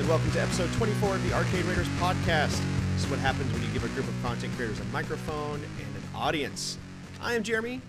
[0.00, 2.58] And welcome to episode 24 of the Arcade Raiders podcast.
[2.94, 5.94] This is what happens when you give a group of content creators a microphone and
[5.94, 6.78] an audience.
[7.20, 7.82] I am Jeremy,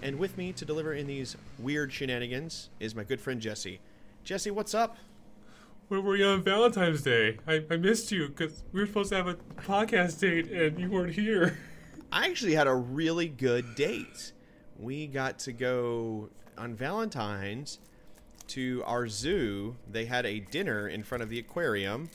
[0.00, 3.80] and with me to deliver in these weird shenanigans is my good friend Jesse.
[4.24, 4.96] Jesse, what's up?
[5.88, 7.36] Where were you on Valentine's Day?
[7.46, 10.90] I, I missed you because we were supposed to have a podcast date and you
[10.90, 11.58] weren't here.
[12.10, 14.32] I actually had a really good date.
[14.78, 17.78] We got to go on Valentine's
[18.48, 19.76] to our zoo.
[19.90, 22.10] They had a dinner in front of the aquarium.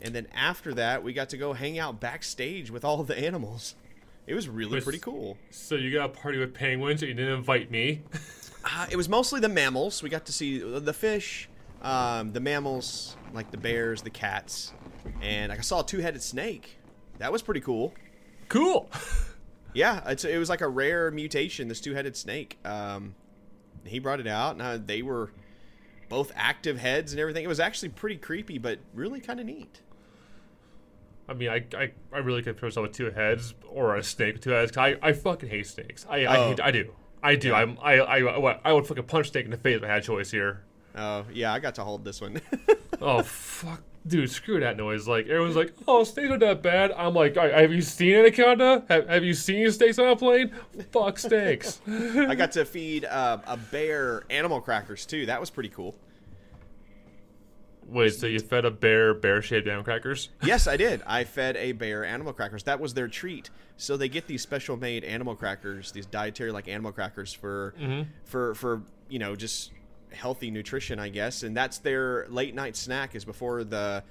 [0.00, 3.74] And then after that, we got to go hang out backstage with all the animals.
[4.26, 5.38] It was really Was- pretty cool.
[5.50, 8.02] So you got a party with penguins and you didn't invite me?
[8.64, 10.02] Uh, it was mostly the mammals.
[10.02, 11.48] We got to see the fish,
[11.80, 14.74] um, the mammals, like the bears, the cats,
[15.22, 16.76] and I saw a two-headed snake.
[17.18, 17.94] That was pretty cool.
[18.48, 18.90] cool.
[19.74, 21.68] Yeah, it's, it was like a rare mutation.
[21.68, 22.58] This two-headed snake.
[22.64, 23.14] Um,
[23.84, 25.30] he brought it out, and uh, they were
[26.08, 27.44] both active heads and everything.
[27.44, 29.80] It was actually pretty creepy, but really kind of neat.
[31.28, 34.34] I mean, I, I, I really could throw myself with two heads or a snake
[34.34, 34.76] with two heads.
[34.76, 36.06] I, I fucking hate snakes.
[36.08, 36.48] I, I, Oh.
[36.50, 36.92] hate, I do.
[37.22, 37.52] I do.
[37.52, 39.88] I'm, I, I, I, I would fucking punch a snake in the face if I
[39.88, 40.64] had a choice here.
[40.96, 42.40] Oh, yeah, I got to hold this one.
[43.00, 43.80] Oh, fuck.
[44.08, 45.06] Dude, screw that noise.
[45.06, 46.90] Like, everyone's like, oh, snakes aren't that bad.
[46.90, 48.84] I'm like, "I- have you seen Anaconda?
[48.88, 50.50] Have, have you seen snakes on a plane?
[50.90, 51.80] Fuck snakes.
[51.86, 55.26] I got to feed uh, a bear animal crackers too.
[55.26, 55.94] That was pretty cool.
[57.88, 60.28] Wait, so you fed a bear bear-shaped animal crackers?
[60.42, 61.02] Yes, I did.
[61.06, 62.62] I fed a bear animal crackers.
[62.64, 63.48] That was their treat.
[63.78, 68.10] So they get these special made animal crackers, these dietary like animal crackers for mm-hmm.
[68.24, 69.72] for for you know just
[70.12, 71.42] healthy nutrition, I guess.
[71.42, 74.02] And that's their late night snack is before the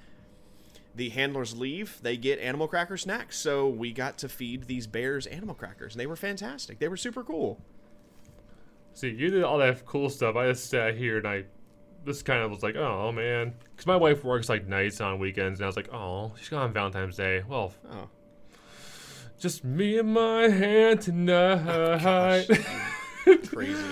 [0.94, 3.38] the handlers leave, they get animal cracker snacks.
[3.38, 6.80] So we got to feed these bears animal crackers, and they were fantastic.
[6.80, 7.60] They were super cool.
[8.94, 10.34] See, you did all that cool stuff.
[10.34, 11.44] I just sat here and I
[12.04, 15.60] this kind of was like, oh man, because my wife works like nights on weekends,
[15.60, 17.42] and I was like, oh, she's gone on Valentine's Day.
[17.48, 18.08] Well, Oh,
[19.38, 22.46] just me and my hand tonight.
[23.26, 23.82] Oh, crazy.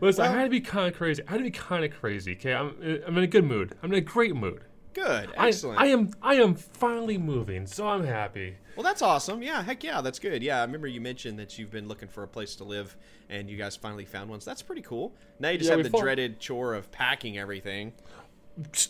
[0.00, 1.22] Listen, I had to be kind of crazy.
[1.28, 2.32] I had to be kind of crazy.
[2.32, 2.74] Okay, I'm
[3.06, 3.74] I'm in a good mood.
[3.82, 4.62] I'm in a great mood.
[4.94, 5.80] Good, I, excellent.
[5.80, 8.56] I am I am finally moving, so I'm happy.
[8.76, 9.42] Well, that's awesome.
[9.42, 10.42] Yeah, heck yeah, that's good.
[10.42, 12.96] Yeah, I remember you mentioned that you've been looking for a place to live,
[13.28, 14.40] and you guys finally found one.
[14.40, 15.14] So that's pretty cool.
[15.40, 17.92] Now you just Yeah, have the dreaded chore of packing everything.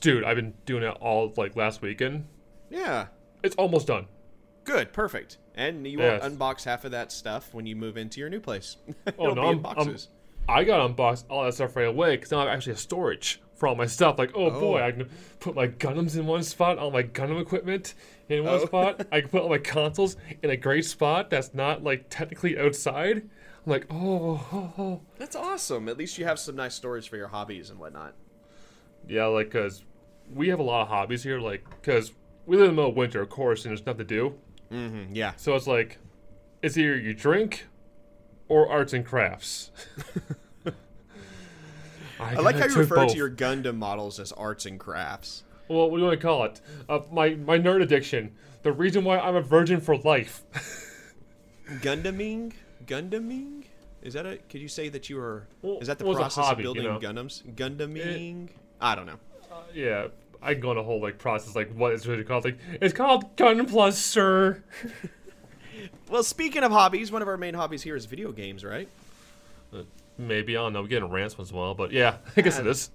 [0.01, 2.27] Dude, I've been doing it all like last weekend.
[2.71, 3.07] Yeah,
[3.43, 4.07] It's almost done.
[4.65, 5.39] good, perfect.
[5.55, 6.23] And you Yes.
[6.23, 8.77] won't unbox half of that stuff when you move into your new place.
[9.19, 9.97] Oh It'll no, be I'm, in I'm-.
[10.49, 12.81] I got to unbox all that stuff right away because now I have actually have
[12.81, 14.19] storage for all my stuff.
[14.19, 14.85] Like, oh, boy, Oh.
[14.87, 15.09] I can
[15.41, 17.95] put my Gundams in one spot, all my Gundam equipment
[18.29, 18.67] in one Oh.
[18.67, 19.07] spot.
[19.13, 23.19] I can put all my consoles in a great spot that's not like technically outside.
[23.19, 25.01] I'm like, oh, oh, oh.
[25.19, 25.89] That's awesome.
[25.89, 28.15] At least you have some nice storage for your hobbies and whatnot.
[29.09, 29.85] yeah, like because
[30.33, 31.39] we have a lot of hobbies here.
[31.41, 32.13] Like, because
[32.47, 34.35] we live in the middle of winter, of course, and there's nothing to do.
[34.73, 35.15] Mm-hmm.
[35.15, 35.33] Yeah.
[35.37, 35.99] So it's like,
[36.63, 37.67] it's either you drink
[38.49, 39.71] or arts and crafts.
[42.21, 43.13] I like how you refer both.
[43.13, 45.45] to your Gundam models as arts and crafts.
[45.69, 46.61] Well, what do you want to call it?
[46.89, 48.33] Uh, my my nerd addiction.
[48.63, 50.43] The reason why I'm a virgin for life.
[51.81, 52.53] Gundaming?
[52.87, 53.65] Gundaming?
[54.03, 54.37] Is that a?
[54.37, 55.47] Could you say that you are?
[55.63, 56.99] Well, is that the it process hobby, of you building know.
[56.99, 57.43] Gundams?
[57.55, 58.49] Gundaming?
[58.81, 59.19] I don't know.
[59.75, 60.09] yeah,
[60.43, 62.45] I can go on a whole like process like what it's really called.
[62.45, 64.63] Like it's called Gun Plus, sir.
[66.11, 68.89] Well, speaking of hobbies, one of our main hobbies here is video games, right?
[70.17, 70.83] Maybe I don't know.
[70.83, 72.91] We get in rants once in a while, but yeah, I guess it is.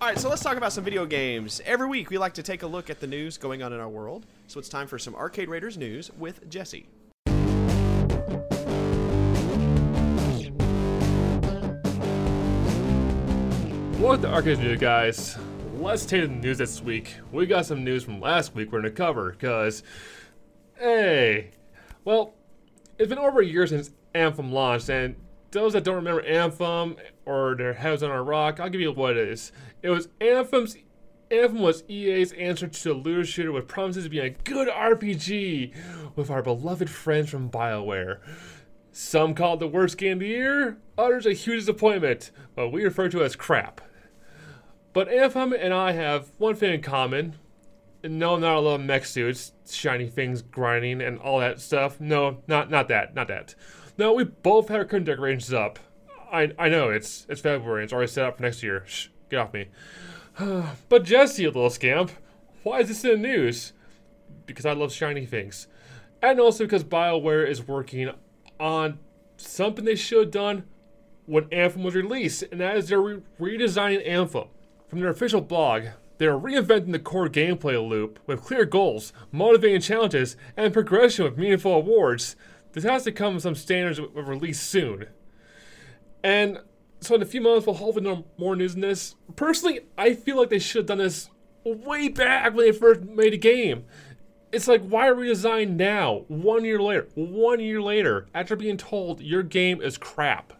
[0.00, 1.60] All right, so let's talk about some video games.
[1.64, 3.88] Every week, we like to take a look at the news going on in our
[3.88, 4.26] world.
[4.48, 6.88] So it's time for some Arcade Raiders news with Jesse.
[14.02, 15.38] What the Arcade News, guys?
[15.78, 17.14] Let's take the news this week.
[17.30, 19.84] We got some news from last week we're going to cover, because,
[20.76, 21.52] hey,
[22.04, 22.34] well,
[22.98, 25.14] it's been over a year since Anthem launched, and
[25.52, 29.16] those that don't remember Anthem or their heads on a rock, I'll give you what
[29.16, 29.52] it is.
[29.82, 30.76] It was Anthem's
[31.30, 35.72] Anthem was EA's answer to the looter shooter with promises to be a good RPG
[36.14, 38.18] with our beloved friends from BioWare.
[38.92, 42.84] Some call it the worst game of the year, others a huge disappointment, but we
[42.84, 43.80] refer to it as crap.
[44.92, 47.36] But Anthem and I have one thing in common.
[48.04, 51.98] No, not a lot of mech suits, shiny things grinding, and all that stuff.
[51.98, 53.54] No, not not that, not that.
[53.98, 55.78] No, we both have our current decorations up.
[56.32, 57.84] I I know it's it's February.
[57.84, 58.84] It's already set up for next year.
[58.86, 59.68] Shh, get off me.
[60.88, 62.10] but Jesse, you little scamp,
[62.62, 63.72] why is this in the news?
[64.46, 65.66] Because I love shiny things,
[66.22, 68.10] and also because Bioware is working
[68.58, 68.98] on
[69.36, 70.64] something they should have done
[71.26, 74.48] when Anthem was released, and that is they're re- redesigning Anthem.
[74.88, 75.84] From their official blog,
[76.18, 81.38] they are reinventing the core gameplay loop with clear goals, motivating challenges, and progression with
[81.38, 82.36] meaningful awards.
[82.72, 85.06] This has to come with some standards of release soon.
[86.24, 86.60] And
[87.00, 89.14] so in a few months, we'll hopefully know more news on this.
[89.36, 91.28] Personally, I feel like they should have done this
[91.64, 93.84] way back when they first made a game.
[94.52, 96.24] It's like, why redesign now?
[96.28, 100.52] One year later, one year later, after being told your game is crap.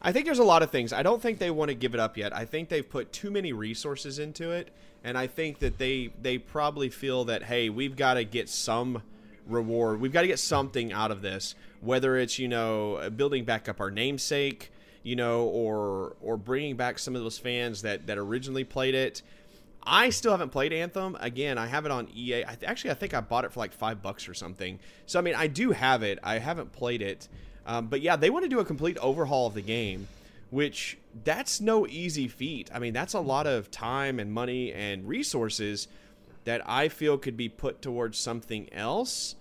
[0.00, 0.92] I think there's a lot of things.
[0.92, 2.34] I don't think they want to give it up yet.
[2.34, 4.70] I think they've put too many resources into it,
[5.02, 9.02] and I think that they they probably feel that hey, we've got to get some
[9.48, 10.00] reward.
[10.00, 13.80] We've got to get something out of this, whether it's you know building back up
[13.80, 14.70] our namesake,
[15.02, 19.22] you know, or or bringing back some of those fans that that originally played it.
[19.82, 21.16] I still haven't played Anthem.
[21.18, 22.44] Again, I have it on EA.
[22.44, 24.78] I th- actually, I think I bought it for like five bucks or something.
[25.06, 26.18] So I mean, I do have it.
[26.22, 27.28] I haven't played it.
[27.66, 30.08] Um, but yeah, they want to do a complete overhaul of the game,
[30.50, 32.70] which that's no easy feat.
[32.72, 35.88] I mean, that's a lot of time and money and resources
[36.44, 39.36] that I feel could be put towards something else.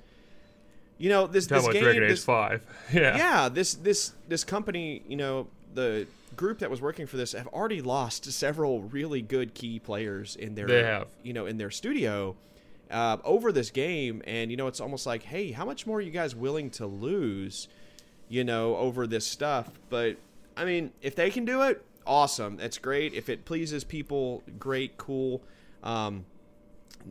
[0.97, 2.65] You know, this this game, Dragon Age this, 5.
[2.93, 3.17] Yeah.
[3.17, 7.47] yeah, this this this company, you know, the group that was working for this have
[7.47, 11.07] already lost several really good key players in their They have.
[11.23, 12.35] you know in their studio
[12.91, 16.01] uh, over this game, and you know it's almost like, hey, how much more are
[16.01, 17.67] you guys willing to lose,
[18.29, 19.69] you know, over this stuff?
[19.89, 20.17] But
[20.55, 23.13] I mean, if they can do it, awesome, that's great.
[23.13, 25.41] If it pleases people, great, cool.
[25.83, 26.25] Um,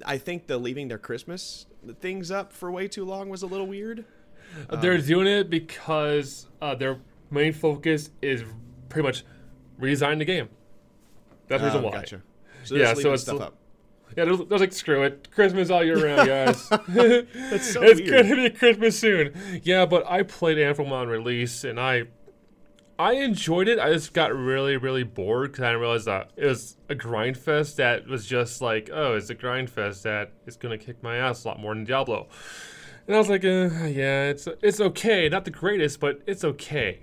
[0.05, 3.67] I think the leaving their Christmas things up for way too long was a little
[3.67, 4.05] weird.
[4.71, 6.99] Uh, they're um, doing it because uh, their
[7.31, 8.43] main focus is
[8.89, 9.25] pretty much
[9.81, 10.49] redesign the game.
[11.49, 11.93] That's the reason Oh, why.
[11.93, 12.23] Gotcha.
[12.65, 13.57] So Yeah, so so it's stuff l- up.
[14.17, 15.29] Yeah, they're, they're like, screw it.
[15.33, 16.69] Christmas all year round, guys.
[16.89, 18.29] That's so it's weird.
[18.29, 19.61] gonna be Christmas soon.
[19.63, 22.05] Yeah, but I played Anthem on release, and I,
[22.99, 23.79] I enjoyed it.
[23.79, 27.37] I just got really, really bored because I didn't realize that it was a grind
[27.37, 31.17] fest that was just like, oh, it's a grind fest that is gonna kick my
[31.17, 32.29] ass a lot more than Diablo.
[33.07, 37.01] And I was like, uh, yeah, it's it's okay, not the greatest, but it's okay.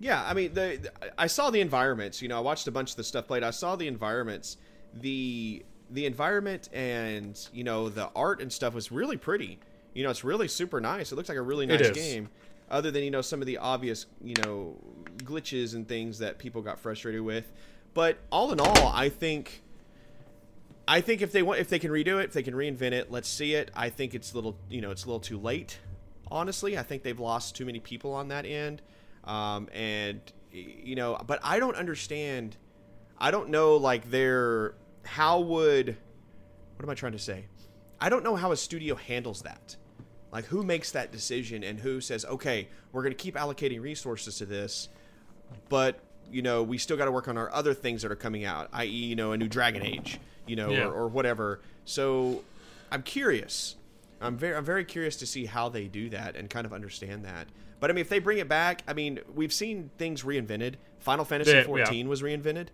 [0.00, 2.20] Yeah, I mean, the, the- I saw the environments.
[2.22, 3.44] You know, I watched a bunch of the stuff played.
[3.44, 4.56] I saw the environments.
[4.94, 9.58] The the environment and you know the art and stuff was really pretty.
[9.94, 11.12] You know, it's really super nice.
[11.12, 12.30] It looks like a really nice game.
[12.72, 14.76] Other than you know some of the obvious you know
[15.18, 17.52] glitches and things that people got frustrated with,
[17.94, 19.62] but all in all, I think.
[20.88, 23.10] I think if they want, if they can redo it, if they can reinvent it,
[23.10, 23.70] let's see it.
[23.72, 25.78] I think it's a little, you know, it's a little too late.
[26.28, 28.82] Honestly, I think they've lost too many people on that end,
[29.24, 32.56] um, and you know, but I don't understand.
[33.18, 34.74] I don't know, like their
[35.04, 35.96] how would
[36.76, 37.44] what am I trying to say?
[38.00, 39.76] I don't know how a studio handles that.
[40.32, 44.38] Like who makes that decision and who says, okay, we're going to keep allocating resources
[44.38, 44.88] to this,
[45.68, 48.44] but you know we still got to work on our other things that are coming
[48.44, 50.84] out, i.e., you know, a new Dragon Age, you know, Yeah.
[50.86, 51.60] or, or whatever.
[51.84, 52.42] So
[52.90, 53.76] I'm curious.
[54.20, 57.24] I'm very I'm very curious to see how they do that and kind of understand
[57.24, 57.48] that.
[57.80, 60.74] But I mean, if they bring it back, I mean, we've seen things reinvented.
[61.00, 62.06] Final Fantasy Yeah, yeah.
[62.06, 62.68] was reinvented.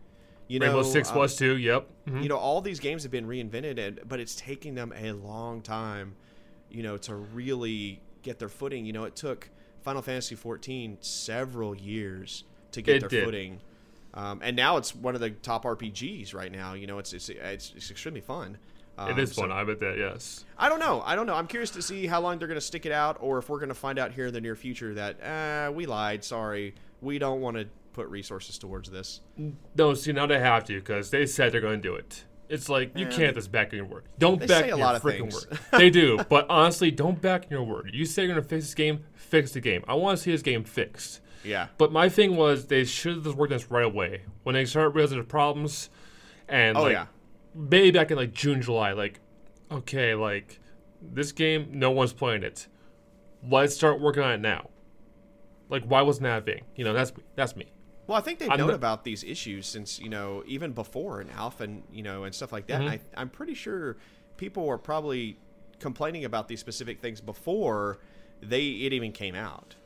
[0.47, 1.57] You Rainbow know, Six uh, was too.
[1.57, 1.89] Yep.
[2.09, 2.23] Mhm.
[2.23, 5.61] you know all these games have been reinvented and but it's taking them a long
[5.63, 6.15] time
[6.71, 9.49] you know to really get their footing you know it took
[9.81, 13.25] final fantasy 14 several years to get It their did.
[13.25, 13.61] footing
[14.15, 17.29] um, and now it's one of the top rpgs right now you know it's it's,
[17.29, 18.59] it's, it's extremely fun
[18.99, 19.53] um, it is so- fun.
[19.53, 19.97] I bet that.
[19.97, 20.45] Yes.
[20.59, 21.03] I don't know.
[21.07, 21.35] I don't know.
[21.37, 23.61] I'm curious to see how long they're going to stick it out, or if we're
[23.61, 26.25] going to find out here in the near future that uh, we lied.
[26.25, 29.21] Sorry, we don't want to put resources towards this.
[29.77, 32.25] No, see now they have to because they said they're going to do it.
[32.49, 34.05] It's like you can't just back in your word.
[34.19, 35.47] Don't they back say a your lot of freaking things.
[35.47, 35.59] word.
[35.73, 37.91] they do, but honestly, don't back in your word.
[37.93, 39.85] You say you're going to fix this game, fix the game.
[39.87, 41.21] I want to see this game fixed.
[41.45, 41.69] Yeah.
[41.77, 44.65] But my thing was they should have just worked on this right away when they
[44.65, 45.91] started realizing the problems,
[46.49, 47.07] and Oh like, yeah.
[47.55, 49.21] maybe back in like June, July, like,
[49.71, 50.59] okay, like
[51.03, 52.67] this game, no one's playing it.
[53.47, 54.71] Let's start working on it now.
[55.69, 56.65] Like, why wasn't that a thing?
[56.77, 57.67] You know, that's that's me.
[58.09, 61.21] Well, I think they've I'm known the- about these issues since you know even before
[61.21, 62.81] in Alpha and you know and stuff like that.
[62.81, 62.89] Mm-hmm.
[62.89, 63.99] I, I'm pretty sure
[64.39, 65.37] people were probably
[65.79, 67.99] complaining about these specific things before
[68.43, 69.77] they it even came out.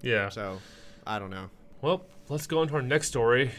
[0.00, 0.30] Yeah.
[0.30, 0.58] So
[1.06, 1.50] I don't know.
[1.82, 3.52] Well, let's go on to our next story.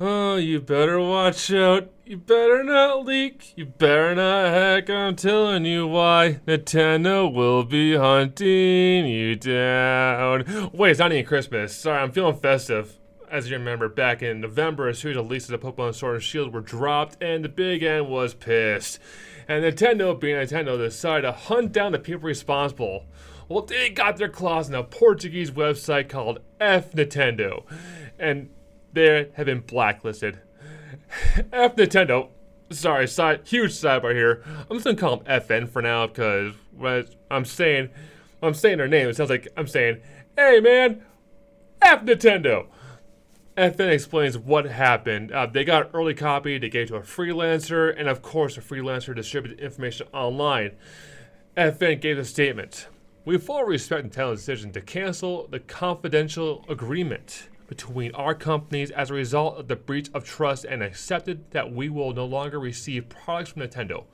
[0.00, 1.90] Oh, you better watch out.
[2.06, 3.52] You better not leak.
[3.56, 4.88] You better not hack.
[4.88, 6.40] I'm telling you why.
[6.46, 10.70] Nintendo will be hunting you down.
[10.72, 11.76] Wait, it's not even Christmas.
[11.76, 12.98] Sorry, I'm feeling festive.
[13.32, 16.52] As you remember, back in November, a series of releases of Pokemon Sword and Shield
[16.52, 18.98] were dropped, and the Big N was pissed.
[19.48, 23.06] And Nintendo, being Nintendo, decided to hunt down the people responsible.
[23.48, 27.64] Well, they got their claws in a Portuguese website called F Nintendo,
[28.18, 28.50] and
[28.92, 30.38] they have been blacklisted.
[31.54, 32.28] F Nintendo.
[32.68, 34.42] Sorry, side huge sidebar here.
[34.68, 36.52] I'm just gonna call them FN for now because
[37.30, 37.88] I'm saying,
[38.42, 40.02] I'm saying their name, it sounds like I'm saying,
[40.36, 41.02] "Hey man,
[41.80, 42.66] F Nintendo."
[43.56, 45.30] FN explains what happened.
[45.30, 49.14] Uh, they got early copy, they gave to a freelancer, and of course, the freelancer
[49.14, 50.72] distributed information online.
[51.54, 52.88] And FN gave a statement.
[53.26, 59.14] We fully respect Nintendo's decision to cancel the confidential agreement between our companies as a
[59.14, 63.50] result of the breach of trust and accepted that we will no longer receive products
[63.50, 64.04] from Nintendo,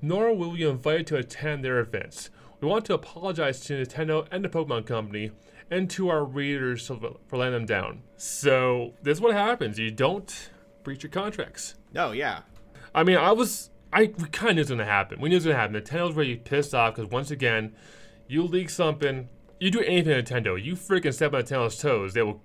[0.00, 2.30] nor will we be invited to attend their events.
[2.60, 5.32] We want to apologize to Nintendo and the Pokemon Company
[5.70, 8.02] and to our readers for for letting them down.
[8.16, 9.78] So, this is what happens.
[9.78, 10.50] You don't
[10.82, 11.74] breach your contracts.
[11.92, 12.40] No, yeah.
[12.94, 15.20] I mean, I was, I we kind of knew it was gonna happen.
[15.20, 15.80] We knew it was gonna happen.
[15.80, 17.74] Nintendo's really pissed off because once again,
[18.28, 19.28] you leak something,
[19.60, 22.40] you do anything to Nintendo, you freaking step on Nintendo's toes, they will,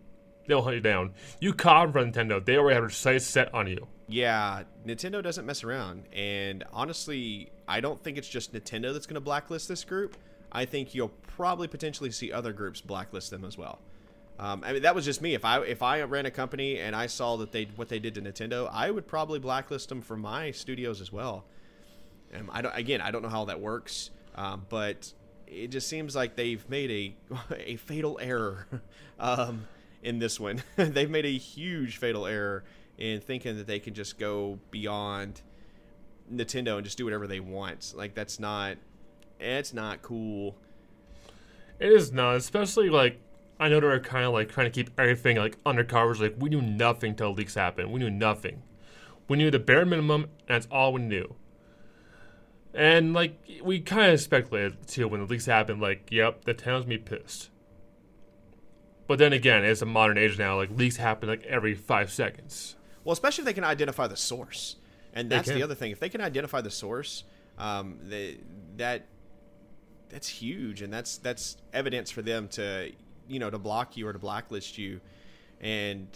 [0.48, 1.14] they will hunt you down.
[1.40, 3.88] You cop from Nintendo, they already have their sights set on you.
[4.08, 6.04] Yeah, Nintendo doesn't mess around.
[6.12, 10.18] And honestly, I don't think it's just Nintendo that's going to blacklist this group.
[10.52, 13.80] I think you'll probably potentially see other groups blacklist them as well.
[14.40, 15.36] Um, I mean, that was just me.
[15.36, 18.16] If I if I ran a company and I saw that they what they did
[18.16, 21.46] to Nintendo, I would probably blacklist them from my studios as well.
[22.34, 25.14] Um, I don't, again, I don't know how that works, um, but
[25.48, 28.68] it just seems like they've made a a fatal error
[29.20, 29.68] um,
[30.02, 30.64] in this one.
[30.76, 32.64] they've made a huge fatal error
[32.98, 35.42] in thinking that they can just go beyond
[36.32, 37.94] Nintendo and just do whatever they want.
[37.96, 38.78] Like that's not,
[39.42, 40.56] it's not cool.
[41.80, 43.20] It is not, especially like
[43.60, 46.20] I know they're kind of like trying to keep everything like under covers.
[46.20, 47.92] Like we knew nothing till leaks happened.
[47.92, 48.64] We knew nothing.
[49.28, 51.36] We knew the bare minimum, and that's all we knew.
[52.74, 55.82] And like we kind of speculated too when the leaks happened.
[55.82, 57.50] Like, yep, the town's me pissed.
[59.08, 60.56] But then again, it's a modern age now.
[60.56, 62.78] Like leaks happen like every five seconds.
[63.04, 64.78] Well, especially if they can identify the source,
[65.14, 65.92] and that's the other thing.
[65.92, 67.26] If they can identify the source,
[67.58, 68.38] um, they,
[68.78, 69.06] that
[70.12, 72.92] that's huge, and that's that's evidence for them to
[73.28, 75.00] you know to block you or to blacklist you,
[75.60, 76.08] and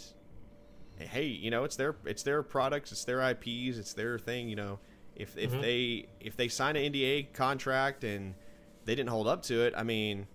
[0.99, 4.49] hey, you know it's their it's their products, it's their IPs, it's their thing.
[4.49, 4.79] You know,
[5.15, 5.61] if if mm-hmm.
[5.61, 8.35] they if they sign an NDA contract and
[8.83, 10.27] they didn't hold up to it, I mean,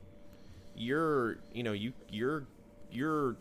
[0.74, 2.46] you're you know you you're
[2.90, 3.36] you're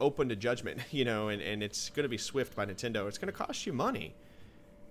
[0.00, 3.08] open to judgment, you know, and, and it's going to be swift by Nintendo.
[3.08, 4.14] It's going to cost you money.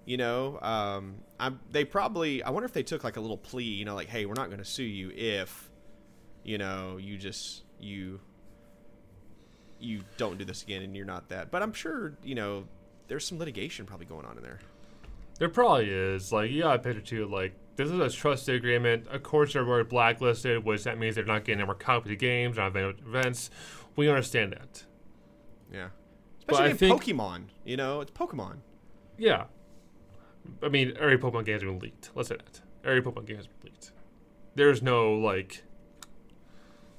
[0.06, 3.64] You know, um, I'm, they probably, I wonder if they took like a little plea,
[3.64, 5.72] you know, like, hey, we're not going to sue you if,
[6.44, 8.20] you know, you just, you,
[9.80, 11.50] you don't do this again and you're not that.
[11.50, 12.66] But I'm sure, you know,
[13.08, 14.60] there's some litigation probably going on in there.
[15.40, 16.32] There probably is.
[16.32, 19.08] Like, yeah i picture too, like, this is a trusted agreement.
[19.08, 22.20] Of course, they're already blacklisted, which that means they're not getting any more copies of
[22.20, 23.50] games, not having events.
[23.96, 24.84] We understand that.
[25.74, 25.90] Yeah.
[26.46, 28.58] But Especially I in think- Pokemon, you know, it's Pokemon.
[29.18, 29.46] Yeah.
[30.64, 32.12] I mean, every Pokemon game has been leaked.
[32.16, 32.62] Let's say that.
[32.84, 33.92] Every Pokemon game has been leaked.
[34.56, 35.64] There's no, like,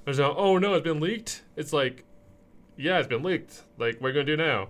[0.05, 1.43] there's no, oh no, it's been leaked.
[1.55, 2.05] It's like,
[2.77, 3.63] yeah, it's been leaked.
[3.77, 4.69] Like, what are you to do now?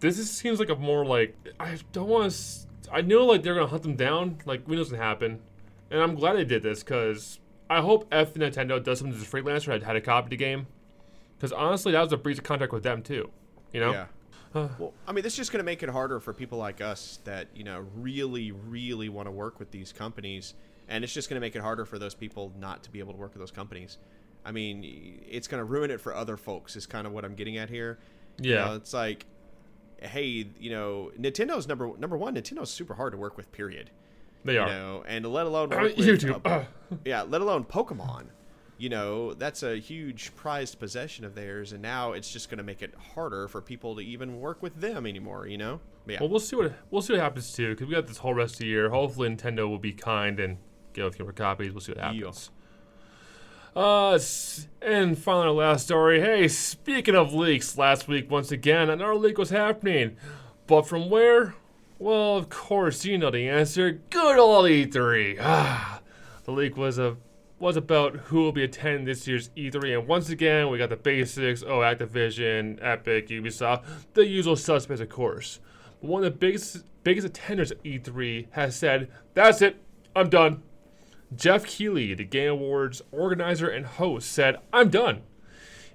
[0.00, 3.54] This is, seems like a more, like, I don't want to, I know like, they're
[3.54, 4.38] to hunt them down.
[4.44, 5.40] Like, we know it's to happen.
[5.90, 7.38] And I'm glad they did this because
[7.70, 10.66] I hope F Nintendo does something to freelancer that had a copy of the game.
[11.36, 13.30] Because honestly, that was a breach of contract with them too.
[13.72, 13.92] You know?
[13.92, 14.06] Yeah.
[14.78, 17.18] Well, I mean, this is just going to make it harder for people like us
[17.24, 20.54] that you know really, really want to work with these companies,
[20.88, 23.12] and it's just going to make it harder for those people not to be able
[23.12, 23.98] to work with those companies.
[24.44, 26.76] I mean, it's going to ruin it for other folks.
[26.76, 27.98] Is kind of what I'm getting at here.
[28.40, 28.64] You Yeah.
[28.66, 29.26] know, it's like,
[30.00, 32.34] hey, you know, Nintendo's number number one.
[32.34, 33.50] Nintendo's super hard to work with.
[33.52, 33.90] Period.
[34.44, 34.66] They You are.
[34.68, 36.40] know, and let alone Uh, work with, YouTube.
[36.46, 36.64] uh,
[37.04, 38.26] yeah, let alone Pokemon.
[38.78, 42.64] You know that's a huge prized possession of theirs and now it's just going to
[42.64, 46.28] make it harder for people to even work with them anymore you know yeah Well,
[46.28, 48.58] we'll see what we'll see what happens too, because we got this whole rest of
[48.60, 48.90] the year.
[48.90, 50.58] Hopefully, Nintendo will be kind and
[50.92, 51.72] give a few more copies.
[51.72, 52.50] We'll see what happens.
[53.74, 54.18] Uh,
[54.80, 56.20] and finally, our last story.
[56.20, 60.16] Hey, speaking of leaks, last week once again another leak was happening,
[60.66, 61.54] but from where?
[61.98, 64.00] Well, of course you know the answer.
[64.10, 65.38] Good old E3.
[65.40, 66.00] Ah,
[66.44, 67.16] the leak was a
[67.58, 70.96] was about who will be attending this year's E3, and once again we got the
[70.96, 71.62] basics.
[71.62, 73.84] Oh, Activision, Epic, Ubisoft,
[74.14, 75.60] the usual suspects, of course.
[76.00, 79.76] But one of the biggest biggest attenders at E3 has said, "That's it,
[80.14, 80.62] I'm done."
[81.34, 85.22] Geoff Keighley, the Game Awards organizer and host, said, I'm done.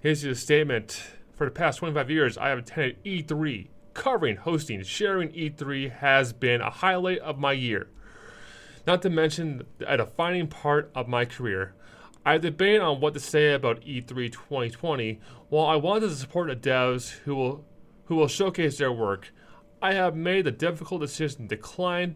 [0.01, 1.03] Here's his statement
[1.33, 3.69] For the past 25 years, I have attended E3.
[3.93, 7.87] Covering, hosting, sharing E3 has been a highlight of my year.
[8.88, 11.73] Not to mention a defining part of my career.
[12.25, 15.19] I debated on what to say about E E3 2020.
[15.50, 17.65] While I wanted to support the devs who will
[18.05, 19.33] who will showcase their work,
[19.81, 22.15] I have made the difficult decision to decline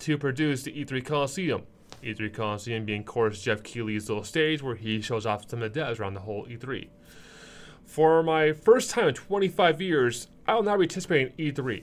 [0.00, 1.62] to produce the E3 Coliseum.
[2.02, 5.72] E3 Coliseum being, of course, Geoff Keighley's little stage where he shows off some of
[5.72, 6.88] the devs around the whole E3.
[7.84, 11.82] For my first time in 25 years, I will not be participating in E3.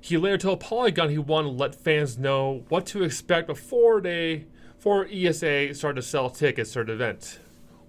[0.00, 4.46] He later told Polygon he wanted to let fans know what to expect before they,
[4.76, 7.38] before ESA started to sell tickets for the event.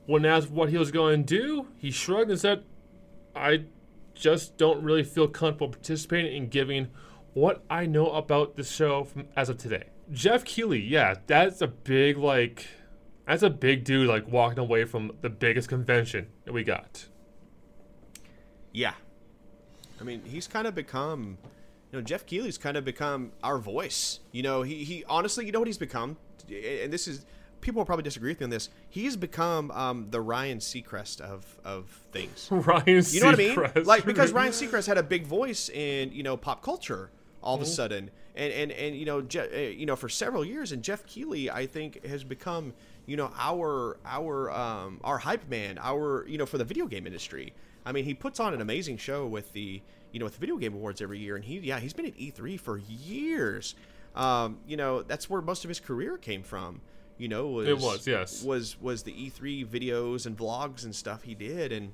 [0.06, 2.64] When asked what he was going to do, he shrugged and said,
[3.36, 3.66] "I
[4.14, 6.90] just don't really feel comfortable participating in giving
[7.34, 11.68] what I know about the show from, as of today." Geoff Keighley, yeah, that's a
[11.68, 12.68] big like,
[13.26, 17.08] that's a big dude like walking away from the biggest convention that we got.
[18.74, 18.96] Yeah.
[20.00, 21.38] I mean, he's kind of become,
[21.92, 24.20] you know, Geoff Keighley's kind of become our voice.
[24.32, 26.18] You know, he, he honestly, you know what he's become?
[26.50, 27.26] And this is,
[27.62, 28.70] people will probably disagree with me on this.
[28.90, 32.48] He's become um, the Ryan Seacrest of, of things.
[32.52, 33.86] Ryan, You know what I mean?
[33.86, 37.10] Like, because Ryan Seacrest had a big voice in, you know, pop culture
[37.42, 37.62] all Mm-hmm.
[37.64, 38.12] of a sudden.
[38.36, 41.50] And, and, and you know, Je- uh, you know, for several years, and Geoff Keighley,
[41.50, 42.74] I think, has become,
[43.06, 47.06] you know, our our um, our hype man, our you know, for the video game
[47.06, 47.54] industry.
[47.86, 50.58] I mean, he puts on an amazing show with the you know with the video
[50.58, 53.76] game awards every year, and he yeah he's been at E3 for years.
[54.16, 56.82] Um, you know, that's where most of his career came from.
[57.18, 58.44] You know, was, It was, yes.
[58.44, 61.94] was was the E3 videos and vlogs and stuff he did, and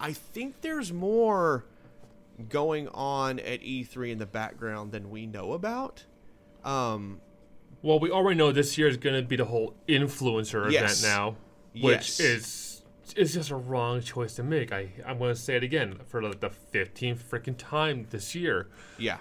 [0.00, 1.64] I think there's more
[2.48, 6.04] going on at E3 in the background than we know about.
[6.64, 7.20] Um,
[7.82, 11.00] Well, we already know this year is going to be the whole influencer Yes.
[11.02, 11.36] event now,
[11.72, 12.20] which Yes.
[12.20, 12.67] is
[13.16, 14.72] is just a wrong choice to make.
[14.72, 18.68] I I'm going to say it again for like the 15th freaking time this year.
[18.98, 19.18] yeah,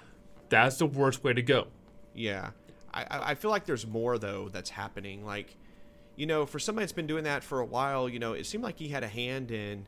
[0.50, 1.68] That's the worst way to go.
[2.14, 2.52] yeah.
[2.94, 5.26] I, I I feel like there's more though that's happening.
[5.26, 5.56] Like,
[6.16, 8.64] you know, for somebody that's been doing that for a while, you know, it seemed
[8.64, 9.86] like he had a hand in,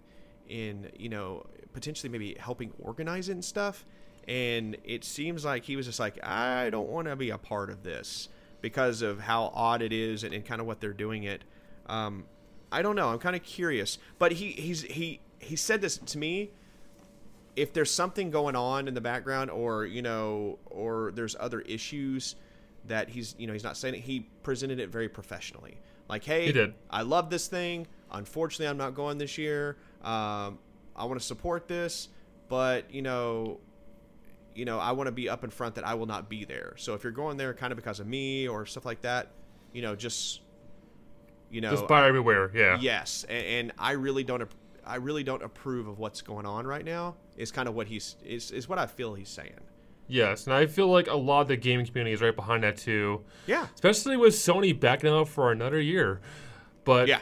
[0.47, 3.85] in you know, potentially maybe helping organize it and stuff.
[4.27, 7.69] And it seems like he was just like, I don't want to be a part
[7.71, 8.29] of this
[8.61, 11.43] because of how odd it is and, and kind of what they're doing it.
[11.87, 12.25] Um,
[12.71, 13.09] I don't know.
[13.09, 16.51] I'm kind of curious, but he he's he he said this to me.
[17.55, 22.35] If there's something going on in the background, or you know, or there's other issues
[22.87, 25.79] that he's you know he's not saying it, he presented it very professionally.
[26.07, 26.47] Like, hey.
[26.89, 27.87] I love this thing.
[28.11, 29.77] Unfortunately, I'm not going this year.
[30.03, 30.57] Um,
[30.95, 32.09] I want to support this,
[32.47, 33.59] but you know,
[34.55, 36.73] you know, I want to be up in front that I will not be there.
[36.77, 39.31] So if you're going there kind of because of me or stuff like that,
[39.71, 40.41] you know, just
[41.49, 42.51] you know, Just buyer beware.
[42.53, 42.77] Yeah.
[42.79, 44.43] yes, and, and I really don't.
[44.85, 47.15] I really don't approve of what's going on right now.
[47.37, 49.59] Is kind of what he's is is what I feel he's saying.
[50.07, 52.77] Yes, and I feel like a lot of the gaming community is right behind that
[52.77, 56.19] too, Yeah, especially with Sony backing up for another year.
[56.83, 57.19] But yeah.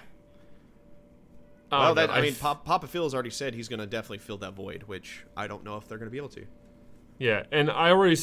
[1.69, 3.85] I Well, that know, I mean, f- Pop, Papa Phil's already said he's going to
[3.87, 6.45] definitely fill that void, which I don't know if they're going to be able to.
[7.19, 8.15] Yeah, and I already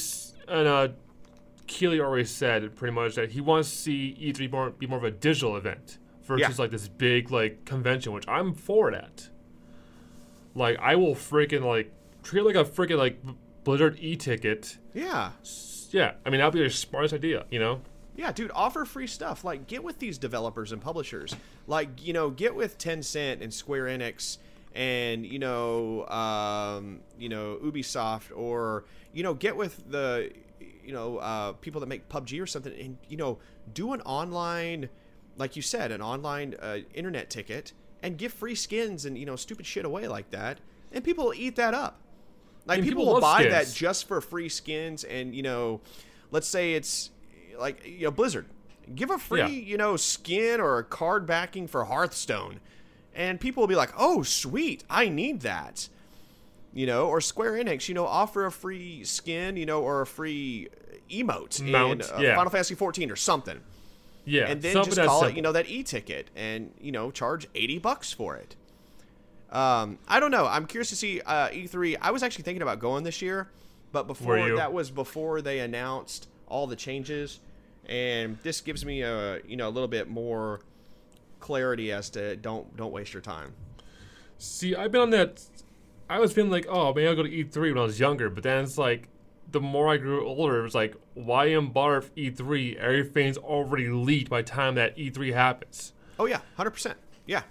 [0.49, 0.89] and uh,
[1.67, 5.05] Keighley already said pretty much that he wants to see E3 more, be more of
[5.05, 6.63] a digital event versus Yeah.
[6.63, 9.29] like this big like convention, which I'm for that.
[10.55, 13.19] Like I will freaking like treat it like a freaking like
[13.65, 14.79] Blizzard e-ticket.
[14.93, 15.33] Yeah,
[15.91, 17.81] Yeah, I mean that'd be the smartest idea, you know.
[18.17, 19.43] Yeah, dude, offer free stuff.
[19.43, 21.35] Like, get with these developers and publishers.
[21.67, 24.39] Like, you know, get with Tencent and Square Enix
[24.73, 30.31] and you know, um, you know, Ubisoft, or you know, get with the,
[30.85, 33.39] you know, uh, people that make PUBG or something, and you know,
[33.73, 34.89] do an online,
[35.37, 39.37] like you said, an online uh, internet ticket, and give free skins and you know,
[39.37, 40.61] stupid shit away like that,
[40.93, 42.01] and people will eat that up.
[42.67, 45.81] Like people, people will buy that just for free skins, and you know,
[46.31, 47.11] let's say it's
[47.59, 48.47] like you know Blizzard.
[48.95, 49.47] Give a free, Yeah.
[49.49, 52.61] you know, skin or a card backing for Hearthstone.
[53.15, 54.85] And people will be like, "Oh, sweet.
[54.91, 55.89] I need that."
[56.75, 60.07] You know, or Square Enix, you know, offer a free skin, you know, or a
[60.07, 60.69] free
[61.09, 62.35] emote Mount, in uh, yeah.
[62.35, 63.61] Final Fantasy 14 or something.
[64.25, 67.79] Yeah, and then just call it, you know, that e-ticket and, you know, charge 80
[67.79, 68.57] bucks for it.
[69.55, 70.47] Um, I don't know.
[70.47, 71.97] I'm curious to see uh, E3.
[72.01, 73.49] I was actually thinking about going this year,
[73.93, 77.39] but before that was before they announced all the changes,
[77.87, 80.61] and this gives me a you know a little bit more
[81.39, 83.53] clarity as to don't don't waste your time.
[84.39, 85.41] See, I've been on that.
[86.09, 88.43] I was feeling like, oh, maybe I'll go to E3 when I was younger, but
[88.43, 89.09] then it's like,
[89.51, 92.77] the more I grew older, it was like, why am bar E3?
[92.77, 95.93] Everything's already leaked by the time that E3 happens.
[96.19, 96.99] Oh yeah, hundred percent.
[97.27, 97.43] Yeah,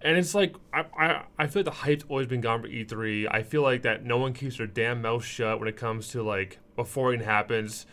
[0.00, 3.28] And it's like, I, I, I feel like the hype's always been gone for E3.
[3.30, 6.22] I feel like that no one keeps their damn mouth shut when it comes to
[6.22, 7.86] like, before it happens.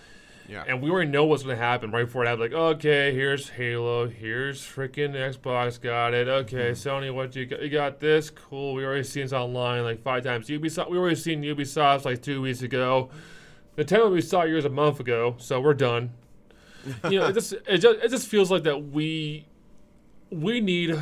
[0.50, 0.64] Yeah.
[0.68, 2.52] And we already know what's going to happen right before it happens.
[2.52, 4.08] Like, okay, here's Halo.
[4.08, 5.80] Here's freaking Xbox.
[5.80, 6.28] Got it.
[6.28, 6.90] Okay, mm-hmm.
[6.90, 7.62] Sony, what you got?
[7.62, 8.32] You got this?
[8.32, 8.74] Cool.
[8.74, 10.48] We already seen this online like five times.
[10.48, 10.90] Ubisoft.
[10.90, 13.12] We already seen Ubisoft like two weeks ago.
[13.78, 16.12] Nintendo we saw years a month ago, so we're done.
[17.04, 19.46] You know, it just it just it just feels like that we
[20.32, 21.00] we need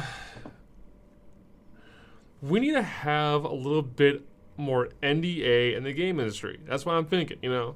[2.42, 4.24] we need to have a little bit
[4.58, 6.60] more NDA in the game industry.
[6.68, 7.38] That's what I'm thinking.
[7.42, 7.76] You know.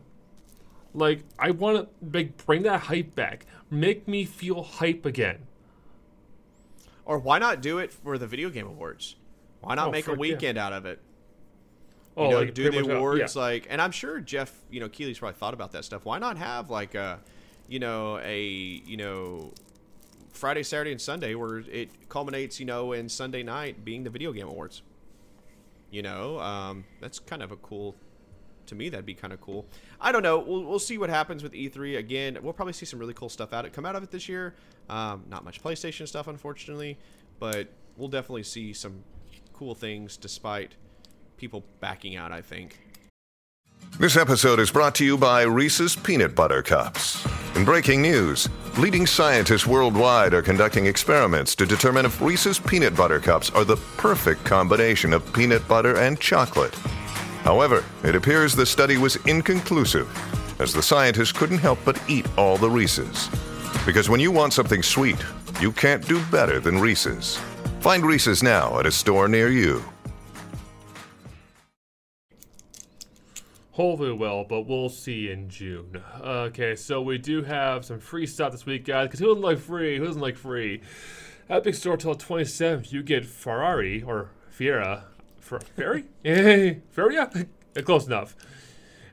[0.93, 3.45] Like I want to like bring that hype back.
[3.69, 5.47] Make me feel hype again.
[7.06, 9.15] or why not do it for the video game awards?
[9.62, 10.21] Why not Oh, make a frick, yeah.
[10.21, 10.99] weekend out of it?
[12.17, 13.41] Oh, you know, like do the uh, awards yeah.
[13.41, 16.04] like, and I'm sure Geoff, you know, Keighley's probably thought about that stuff.
[16.06, 17.19] Why not have like a,
[17.67, 19.54] you know, a you know,
[20.34, 24.34] Friday, Saturday, and Sunday where it culminates, you know, in Sunday night being the video
[24.34, 24.82] game awards.
[25.89, 27.95] You know, um, that's kind of a cool.
[28.67, 29.65] To me, that'd be kind of cool.
[30.00, 30.39] I don't know.
[30.39, 31.97] We'll, we'll see what happens with E3.
[31.97, 34.30] Again, we'll probably see some really cool stuff out it come out of it this
[34.30, 34.56] year.
[34.89, 36.97] Um, not much PlayStation stuff, unfortunately,
[37.39, 39.04] but we'll definitely see some
[39.54, 40.76] cool things despite
[41.38, 42.32] people backing out.
[42.32, 42.80] I think.
[44.00, 47.26] This episode is brought to you by Reese's Peanut Butter Cups.
[47.56, 48.47] In breaking news,
[48.78, 53.76] leading scientists worldwide are conducting experiments to determine if Reese's Peanut Butter Cups are the
[53.97, 56.74] perfect combination of peanut butter and chocolate.
[57.43, 60.08] However, it appears the study was inconclusive,
[60.60, 63.30] as the scientists couldn't help but eat all the Reese's.
[63.86, 65.17] Because when you want something sweet,
[65.60, 67.38] you can't do better than Reese's.
[67.80, 69.84] Find Reese's now at a store near you.
[73.71, 76.04] Hopefully, well, but we'll see in June.
[76.21, 79.08] Okay, so we do have some free stuff this week, guys.
[79.08, 79.97] Because who doesn't like free?
[79.97, 80.82] Who doesn't like free?
[81.49, 85.06] Epic Store till 27th, you get Ferrari or Faeria.
[85.51, 86.05] For Ferrari?
[86.23, 86.81] Yay!
[86.91, 87.29] Feria?
[87.83, 88.37] Close enough.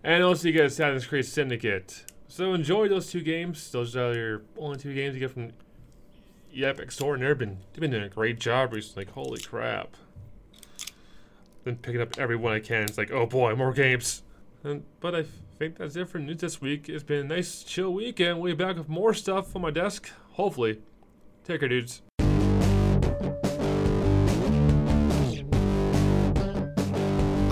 [0.05, 2.05] And also, you get Assassin's Creed Syndicate.
[2.29, 3.72] So enjoy those two games.
[3.72, 5.51] Those are your only two games you get from
[6.57, 9.07] Epic Store, and they've been they've been doing a great job recently.
[9.07, 9.96] Like, holy crap!
[11.64, 12.85] Been picking up every one I can.
[12.85, 14.22] It's like, oh boy, more games.
[14.62, 15.24] And, but I
[15.59, 16.88] think that's it for news this week.
[16.88, 18.38] It's been a nice, chill weekend.
[18.38, 20.83] We'll be back with more stuff on my desk, hopefully.
[21.44, 22.03] Take care, dudes.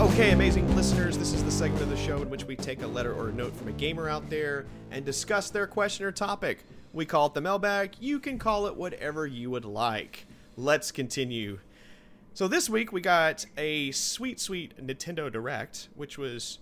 [0.06, 2.86] Okay, amazing listeners, this is the segment of the show in which we take a
[2.86, 6.64] letter or a note from a gamer out there and discuss their question or topic.
[6.92, 7.96] We call it the mailbag.
[8.00, 10.26] You can call it whatever you would like.
[10.56, 11.58] Let's continue.
[12.34, 16.58] So this week we got a sweet, sweet Nintendo Direct, which was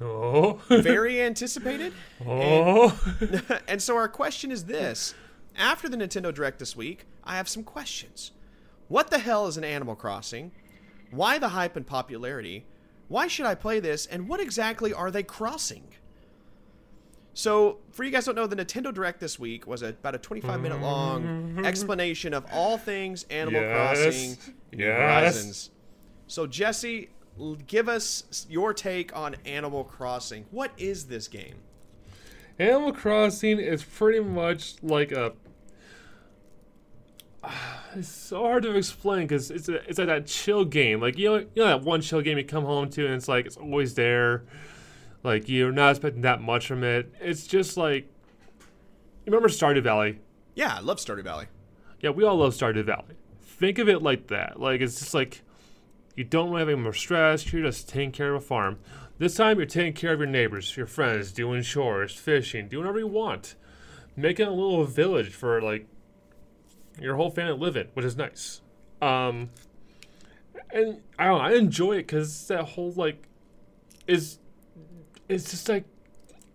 [0.00, 1.92] Oh, very anticipated.
[2.26, 2.98] oh.
[3.68, 5.14] and so our question is this
[5.56, 8.30] after the nintendo direct this week i have some questions
[8.86, 10.52] what the hell is an animal crossing
[11.10, 12.64] why the hype and popularity
[13.08, 15.84] why should i play this and what exactly are they crossing
[17.34, 20.14] so for you guys who don't know the nintendo direct this week was a, about
[20.14, 21.64] a 25 minute long mm-hmm.
[21.64, 23.74] explanation of all things animal Yes.
[23.74, 25.00] crossing Yes.
[25.00, 25.70] horizons
[26.26, 27.10] so jesse
[27.66, 31.54] give us your take on animal crossing what is this game
[32.58, 35.32] Animal Crossing is pretty much like a.
[37.94, 41.00] It's so hard to explain because it's a, it's like that chill game.
[41.00, 43.28] Like you know, you know that one chill game you come home to and it's
[43.28, 44.44] like it's always there.
[45.24, 47.12] Like you're not expecting that much from it.
[47.18, 48.04] It's just like
[49.24, 50.20] you remember Stardew Valley.
[50.54, 51.46] yeah i love stardew valley
[52.00, 53.16] Yeah, we all love Stardew Valley.
[53.40, 54.60] Think of it like that.
[54.60, 55.42] Like it's just like
[56.14, 57.50] you don't really have any more stress.
[57.52, 58.78] You're just taking care of a farm.
[59.18, 62.98] This time you're taking care of your neighbors, your friends, doing chores, fishing, doing whatever
[63.00, 63.54] you want.
[64.14, 65.86] Making a little village for like
[67.00, 68.60] your whole family live in, which is nice.
[69.00, 69.50] Um,
[70.70, 73.28] and I don't know, I enjoy it because that whole like
[74.06, 74.38] is
[75.28, 75.84] it's just like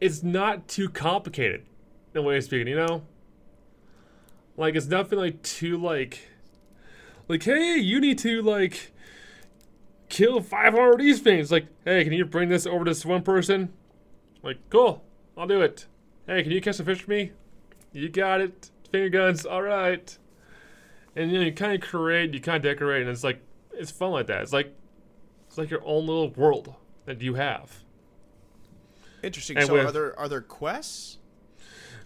[0.02, 1.66] it's not too complicated.
[2.14, 3.04] in a way of speaking, you know?
[4.58, 6.28] Like it's nothing like too like
[7.28, 8.92] like, hey, you need to like
[10.10, 11.52] kill 500 of these things.
[11.52, 13.72] Like, hey, can you bring this over to this one person?
[14.42, 15.04] Like, cool,
[15.38, 15.88] I'll do it.
[16.28, 17.32] Hey, can you catch a fish for me?
[17.94, 18.70] You got it.
[18.92, 20.18] Finger guns, all right.
[21.16, 23.40] And you know, you kind of create, you kind of decorate, and it's like
[23.74, 24.42] it's fun like that.
[24.42, 24.74] It's like
[25.48, 26.74] it's like your own little world
[27.06, 27.84] that you have.
[29.22, 29.58] Interesting.
[29.58, 31.18] And so with- are there are there quests?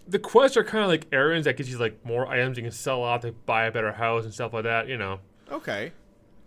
[0.08, 2.72] The quests are kind of like errands that gives you like more items you can
[2.72, 4.88] sell off to buy a better house and stuff like that.
[4.88, 5.20] You know.
[5.52, 5.92] Okay.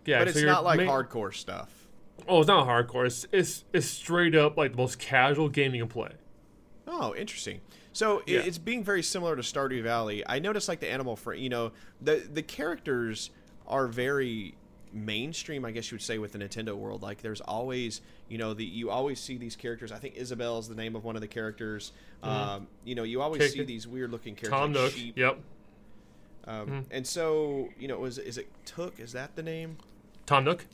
[0.05, 1.87] Yeah, but so it's not like ma- hardcore stuff.
[2.27, 3.05] Oh, it's not hardcore.
[3.05, 6.11] It's, it's it's straight up like the most casual game you can play.
[6.87, 7.61] Oh, interesting.
[7.93, 8.39] So Yeah.
[8.39, 10.23] it's being very similar to Stardew Valley.
[10.27, 13.29] I noticed like the animal for you know the the characters
[13.67, 14.55] are very
[14.93, 17.01] mainstream, I guess you would say, with the Nintendo world.
[17.01, 19.91] Like there's always you know the you always see these characters.
[19.91, 21.91] I think Isabelle is the name of one of the characters.
[22.23, 23.67] Um, you know, you always see it.
[23.67, 24.51] these weird looking characters.
[24.59, 24.91] Tom like Nook.
[24.93, 25.17] sheep.
[25.17, 25.39] Yep.
[26.45, 28.99] Um, And so you know, was is it Took?
[28.99, 29.77] Is that the name?
[30.25, 30.65] Tom Nook.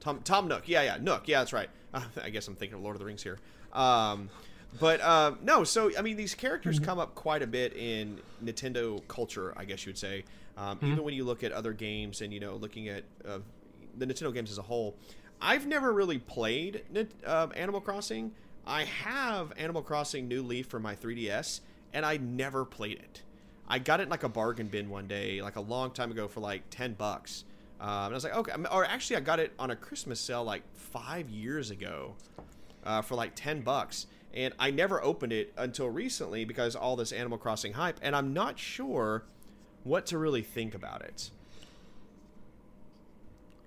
[0.00, 0.68] Tom Tom Nook.
[0.68, 1.26] Yeah, yeah, Nook.
[1.28, 1.68] Yeah, that's right.
[1.92, 3.38] Uh, I guess I'm thinking of Lord of the Rings here.
[3.72, 4.28] Um,
[4.80, 9.00] but um, no, so I mean, these characters come up quite a bit in Nintendo
[9.08, 10.24] culture, I guess you would say.
[10.56, 13.38] Um, Even when you look at other games and you know, looking at uh,
[13.96, 14.96] the Nintendo games as a whole,
[15.40, 16.82] I've never really played
[17.24, 18.32] um Animal Crossing.
[18.66, 21.60] I have Animal Crossing New Leaf for my 3DS,
[21.94, 23.22] and I never played it.
[23.66, 26.26] I got it in like a bargain bin one day, like a long time ago,
[26.28, 27.44] for like ten bucks.
[27.80, 28.52] Um, and I was like, okay.
[28.72, 32.14] Or actually, I got it on a Christmas sale like five years ago
[32.84, 37.12] uh, for like ten bucks, and I never opened it until recently because all this
[37.12, 39.24] Animal Crossing hype, and I'm not sure
[39.84, 41.30] what to really think about it.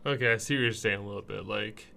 [0.06, 1.46] Okay, I see what you're saying a little bit.
[1.46, 1.88] Like,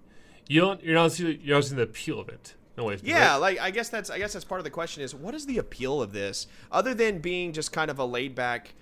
[0.47, 2.55] you don't, you're not seeing, you're not seeing the appeal of it.
[2.77, 2.97] No way.
[3.01, 5.45] Yeah, like I guess that's I guess that's part of the question is what is
[5.45, 8.73] the appeal of this other than being just kind of a laid back,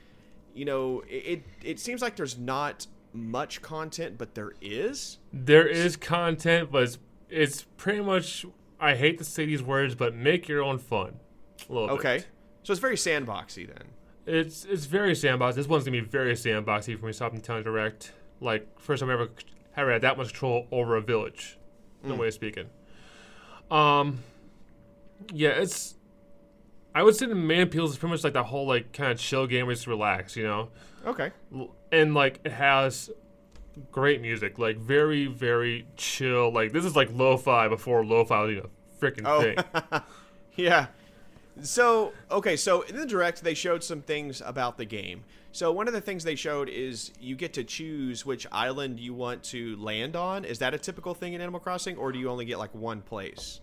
[0.56, 5.20] you know, it it, it seems like there's not much content, but there is.
[5.32, 6.98] There is content, but it's,
[7.30, 8.46] it's pretty much.
[8.84, 11.20] I hate to say these words, but make your own fun.
[11.70, 11.94] A little bit.
[11.94, 12.28] Okay, bit.
[12.64, 13.88] so it's very sandboxy then.
[14.26, 15.56] It's it's very sandbox.
[15.56, 17.14] This one's gonna be very sandboxy for me.
[17.14, 18.12] Stop Nintendo Direct.
[18.42, 19.30] Like first time I ever
[19.78, 21.58] ever had that much control over a village.
[22.04, 22.70] No way of speaking.
[23.72, 24.20] Um.
[25.32, 25.96] Yeah, it's.
[26.94, 29.18] I would say the main appeal is pretty much like that whole like kind of
[29.18, 30.70] chill game where you just relax, you know.
[31.06, 31.32] Okay.
[31.92, 33.10] And like it has
[33.92, 36.52] great music, like very very chill.
[36.52, 39.42] Like this is like lo-fi before lo-fi was even a freaking Oh.
[39.42, 40.02] thing.
[40.56, 40.88] Yeah.
[41.62, 45.24] So, okay, so in the direct, they showed some things about the game.
[45.52, 49.14] So, one of the things they showed is you get to choose which island you
[49.14, 50.46] want to land on.
[50.46, 53.02] Is that a typical thing in Animal Crossing, or do you only get like one
[53.02, 53.62] place?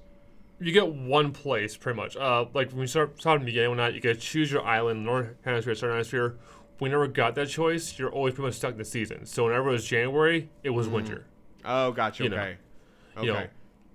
[0.61, 2.17] You get one place pretty much.
[2.17, 4.65] Uh, like when you start starting the beginning, when not, you get to choose your
[4.65, 6.37] island, North Hemisphere, Southern Hemisphere.
[6.81, 7.99] We never got that choice.
[7.99, 9.27] You're always pretty much stuck in the season.
[9.27, 11.27] So whenever it was January, it was winter.
[11.65, 12.25] Oh, gotcha.
[12.25, 12.37] You know.
[12.37, 12.57] Okay.
[13.19, 13.27] Okay.
[13.27, 13.47] You know,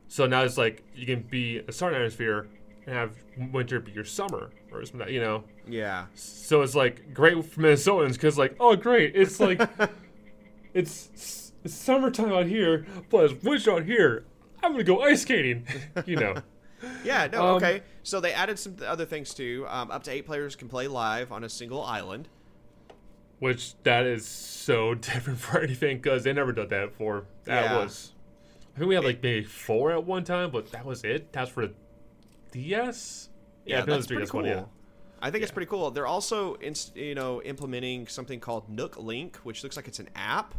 [0.08, 2.48] so now it's like you can be a Southern Hemisphere
[2.86, 3.16] and have
[3.52, 5.12] winter be your summer or something.
[5.12, 6.06] You know, Yeah.
[6.14, 9.60] so it's like great for Minnesotans because like, oh great, it's like
[10.74, 14.26] it's, it's summertime out here, but it's winter out here.
[14.62, 15.66] I'm gonna go ice skating.
[16.06, 16.36] you know.
[17.04, 17.82] Yeah, no, Um, okay.
[18.04, 19.66] So they added some other things too.
[19.70, 22.28] Um, up to eight players can play live on a single island.
[23.40, 27.26] Which that is so different for anything because they never did that before.
[27.46, 27.78] That Yeah.
[27.84, 28.14] was,
[28.76, 31.32] I think we had like maybe four at one time, but that was it.
[31.34, 31.74] That's for the
[32.52, 33.30] DS.
[33.66, 34.42] It was that's pretty cool.
[34.42, 34.64] one, yeah.
[35.22, 35.90] I think it's pretty cool.
[35.92, 40.10] They're also, inst- you know, implementing something called Nook Link, which looks like it's an
[40.16, 40.54] app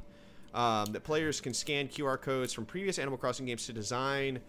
[0.55, 4.41] um, that players can scan QR codes from previous Animal Crossing games to design,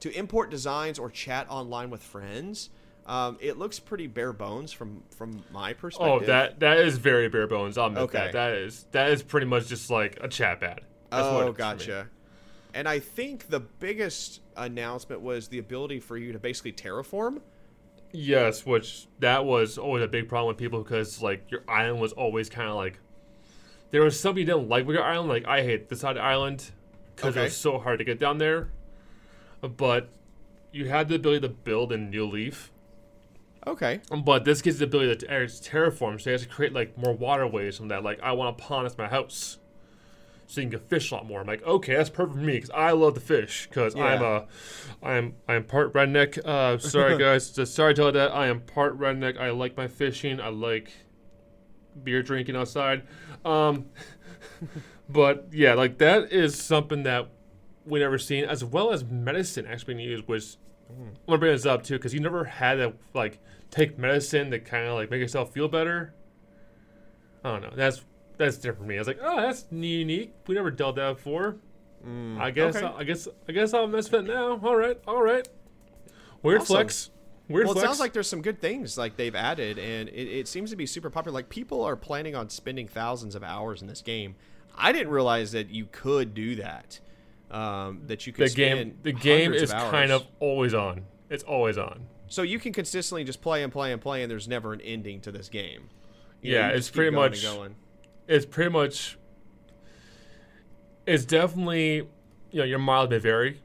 [0.00, 2.70] to import designs or chat online with friends.
[3.06, 6.22] Um, it looks pretty bare bones from from my perspective.
[6.22, 7.76] Oh, that that is very bare bones.
[7.76, 8.18] I'll admit Okay.
[8.18, 8.32] that.
[8.32, 10.80] That is that is pretty much just like a chat pad.
[11.10, 12.08] That's oh, gotcha.
[12.72, 17.40] And I think the biggest announcement was the ability for you to basically terraform.
[18.10, 22.12] Yes, which that was always a big problem with people because like your island was
[22.12, 22.98] always kind of like
[23.90, 25.28] there was something you didn't like with your island.
[25.28, 26.70] Like I hate this side island
[27.14, 28.70] because it was so hard to get down there.
[29.60, 30.08] But
[30.72, 32.72] you had the ability to build in New Leaf.
[33.66, 34.00] Okay.
[34.24, 37.76] But this gives the ability to terraform, so you have to create like more waterways
[37.76, 38.02] from that.
[38.02, 39.58] Like I want a pond as my house,
[40.46, 41.40] so you can get fish a lot more.
[41.40, 44.46] I'm like, okay, that's perfect for me because I love the fish because I'm a,
[45.02, 46.38] I'm I'm part redneck.
[46.44, 49.38] Uh, sorry guys, just sorry to tell you that I am part redneck.
[49.38, 50.40] I like my fishing.
[50.40, 50.92] I like
[52.02, 53.02] beer drinking outside.
[53.44, 53.86] Um,
[55.08, 57.30] but yeah, like that is something that
[57.86, 60.56] we never seen, as well as medicine actually being used, which
[60.88, 63.40] I'm gonna bring this up too because you never had to like
[63.74, 66.14] take medicine to kind of like make yourself feel better.
[67.44, 67.72] I don't know.
[67.74, 68.02] That's
[68.36, 68.96] that's different for me.
[68.96, 70.34] I was like, oh, that's unique.
[70.46, 71.56] We never dealt that before.
[72.38, 72.76] I guess.
[72.76, 72.86] okay.
[72.86, 73.28] I guess.
[73.48, 74.60] I guess I'll mess with it now.
[74.62, 74.98] All right.
[75.06, 75.48] All right.
[76.42, 76.76] Weird Awesome.
[76.76, 77.10] flex.
[77.48, 80.48] Weird Well, it sounds like there's some good things like they've added, and it, it
[80.48, 81.34] seems to be super popular.
[81.34, 84.34] Like people are planning on spending thousands of hours in this game.
[84.76, 87.00] I didn't realize that you could do that.
[87.50, 88.98] Um, that you could the game.
[89.02, 91.04] The game is of kind of always on.
[91.30, 92.06] It's always on.
[92.34, 95.20] So you can consistently just play and play and play, and there's never an ending
[95.22, 95.88] to this game.
[96.42, 97.76] You Yeah, you it's pretty going much- going.
[98.28, 99.16] it's pretty much
[101.06, 101.96] it's definitely
[102.50, 103.60] you know your mileage may vary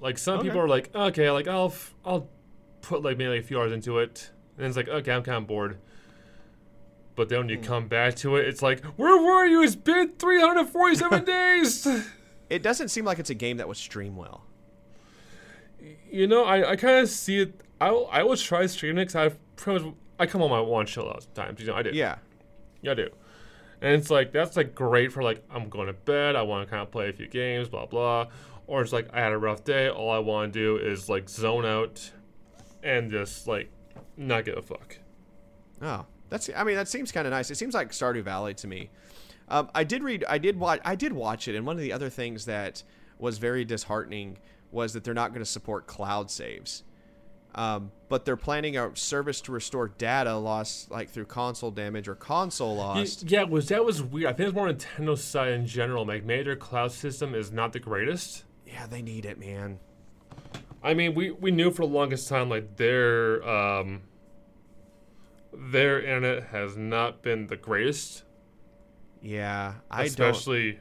[0.00, 0.48] like some Okay.
[0.48, 2.28] people are like okay like i'll f- i'll
[2.82, 5.46] put like maybe a few hours into it and it's like okay i'm kind of
[5.46, 5.78] bored
[7.14, 7.54] but then when Hmm.
[7.54, 11.86] you come back to it it's like where were you it's been 347 days
[12.48, 14.44] It doesn't seem like it's a game that would stream well.
[16.10, 19.28] you know i, I kind of see it I, I always try streaming because i
[19.56, 22.16] pretty much i come on my one chill out sometimes you know i do Yeah.
[22.82, 23.08] Yeah, I do.
[23.82, 26.34] And it's like that's like great for like I'm going to bed.
[26.36, 28.26] I want to kind of play a few games, blah blah.
[28.66, 29.88] Or it's like I had a rough day.
[29.88, 32.10] All I want to do is like zone out
[32.82, 33.70] and just like
[34.16, 34.98] not give a fuck.
[35.82, 36.48] Oh, that's.
[36.54, 37.50] I mean, that seems kind of nice.
[37.50, 38.90] It seems like Stardew Valley to me.
[39.48, 40.24] Um, I did read.
[40.28, 40.80] I did watch.
[40.84, 42.82] I did watch it, and one of the other things that
[43.18, 44.38] was very disheartening
[44.70, 46.82] was that they're not going to support cloud saves.
[47.54, 52.14] Um, but they're planning a service to restore data lost, like through console damage or
[52.14, 53.22] console loss.
[53.24, 54.30] Yeah, was that was weird.
[54.30, 56.04] I think it's more Nintendo side in general.
[56.04, 58.44] Like maybe their cloud system is not the greatest.
[58.66, 59.78] Yeah, they need it, man.
[60.82, 64.02] I mean, we, we knew for the longest time like their um
[65.52, 68.24] their internet has not been the greatest.
[69.22, 70.06] Yeah, I don't.
[70.06, 70.78] especially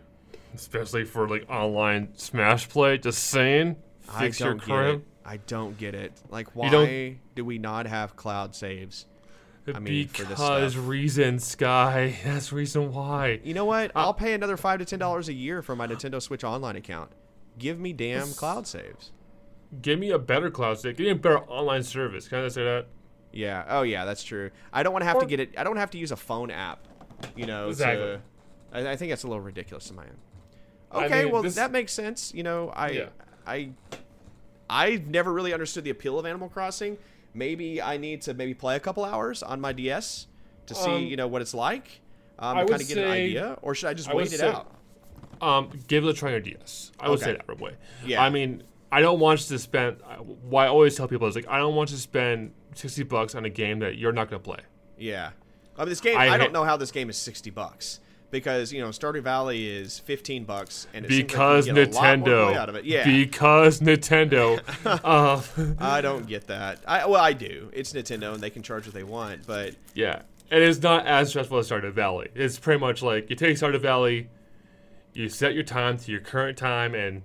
[0.56, 3.76] especially for like online smash play just saying
[4.18, 5.04] fix your crime.
[5.30, 6.12] I don't get it.
[6.30, 9.06] Like, why do we not have cloud saves?
[9.72, 13.92] I mean, for this because reason sky that's reason why You know what?
[13.96, 16.76] Uh, I'll pay another five to ten dollars a year for my Nintendo Switch Online
[16.76, 17.12] account.
[17.60, 19.12] Give me damn cloud saves.
[19.82, 20.98] give me a better cloud save.
[20.98, 22.88] give me a better online service can i say that
[23.32, 23.64] Yeah.
[23.70, 24.50] Oh yeah, that's true.
[24.74, 25.54] I don't want to have to get it.
[25.56, 26.88] I don't have to use a phone app.
[27.36, 27.68] You know.
[27.70, 28.06] Exactly.
[28.06, 28.22] To,
[28.74, 30.18] I, I think that's a little ridiculous in my end.
[30.92, 32.34] I Okay, mean, well this- that makes sense.
[32.34, 33.10] You know, I, Yeah.
[33.46, 33.70] I,
[34.70, 36.98] I've never really understood the appeal of Animal Crossing.
[37.34, 40.28] Maybe I need to maybe play a couple hours on my DS
[40.68, 42.02] to see Um, you know what it's like.
[42.38, 44.28] Um, I to would kind of get an idea, or should I just I wait
[44.34, 44.76] it say- out?
[45.42, 47.74] um give it a try on your ds i would say that right away
[48.06, 48.22] Yeah.
[48.22, 49.96] i mean i don't want you to spend
[50.50, 53.36] why i always tell people is like i don't want you to spend 60 bucks
[53.36, 54.60] on a game that you're not going to play
[54.98, 55.30] Yeah.
[55.78, 56.18] I mean, this game.
[56.18, 58.02] I I, don't know how this game is sixty bucks
[58.32, 61.78] because you know Stardew Valley is fifteen bucks, and it seems like you because get
[61.78, 62.86] a lot more nintendo out of it.
[62.86, 63.06] Yeah.
[63.06, 65.42] because nintendo uh,
[65.80, 66.80] I don't get that.
[66.88, 67.70] I well, I do.
[67.74, 69.46] It's Nintendo, and they can charge what they want.
[69.46, 72.30] But Yeah, and it is not as stressful as Stardew Valley.
[72.36, 74.30] It's pretty much like you take Stardew Valley,
[75.14, 77.24] you set your time to your current time, and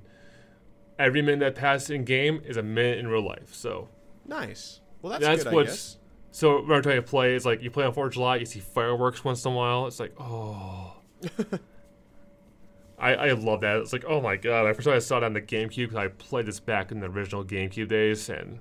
[0.99, 3.55] every minute that passes in game is a minute in real life.
[3.55, 3.89] So
[4.27, 4.81] nice.
[5.03, 5.53] Well, that's, that's good.
[5.53, 5.99] What's.
[6.35, 8.45] So when I'm trying to play, it's like you play on Fourth of July, you
[8.45, 9.87] see fireworks once in a while.
[9.87, 10.97] It's like, oh.
[12.99, 13.77] I, I love that.
[13.77, 14.67] It's like, oh my god!
[14.67, 17.07] I first time I saw it on the GameCube I played this back in the
[17.07, 18.59] original GameCube days, and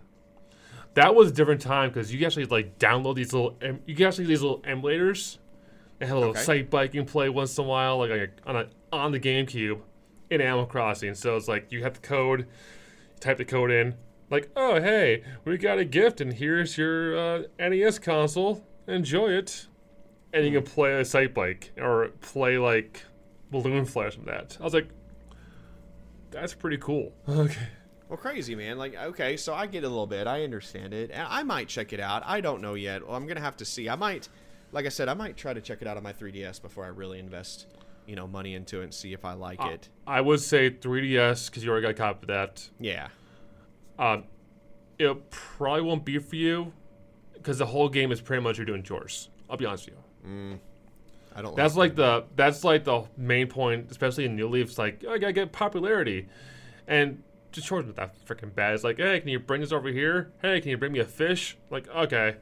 [0.94, 4.06] that was a different time because you actually like download these little, em- you can
[4.06, 5.40] actually these little emulators
[6.00, 6.44] and have a little Okay.
[6.44, 9.82] site biking play once in a while, like on, a, on a on the GameCube
[10.30, 11.16] in Animal Crossing.
[11.16, 12.46] So it's like you have the code, you
[13.20, 13.96] type the code in,
[14.30, 18.64] like, oh hey, we got a gift, and here's your uh, NES console.
[18.88, 19.68] Enjoy it,
[20.34, 23.04] and you can play a sight bike or play like
[23.52, 24.58] balloon flash with that.
[24.60, 24.90] I was like,
[26.32, 27.14] that's pretty cool.
[27.30, 27.68] Okay.
[28.10, 28.78] Well, crazy man.
[28.78, 30.28] Like, okay, so I get a little bit.
[30.28, 32.22] I understand it, and I might check it out.
[32.26, 33.08] I don't know yet.
[33.08, 33.90] Well, I'm gonna have to see.
[33.90, 34.30] I might,
[34.72, 36.90] like I said, I might try to check it out on my 3DS before I
[36.90, 37.66] really invest,
[38.06, 39.90] you know, money into it and see if I like it.
[40.06, 42.70] I would say 3DS because you already got a copy of that.
[42.80, 43.08] Yeah.
[44.00, 44.24] Um,
[45.00, 46.74] it probably won't be for you
[47.34, 49.30] because the whole game is pretty much you're doing chores.
[49.50, 50.60] I'll be honest with you.
[51.36, 51.56] I don't.
[51.56, 51.92] That's like.
[51.92, 54.70] like the that's like the main point, especially in New Leaf.
[54.70, 56.28] It's like oh, I gotta get popularity,
[56.88, 58.74] and just chores not that freaking bad.
[58.74, 60.32] It's like, hey, can you bring this over here?
[60.42, 61.58] Hey, can you bring me a fish?
[61.70, 62.36] Like, okay.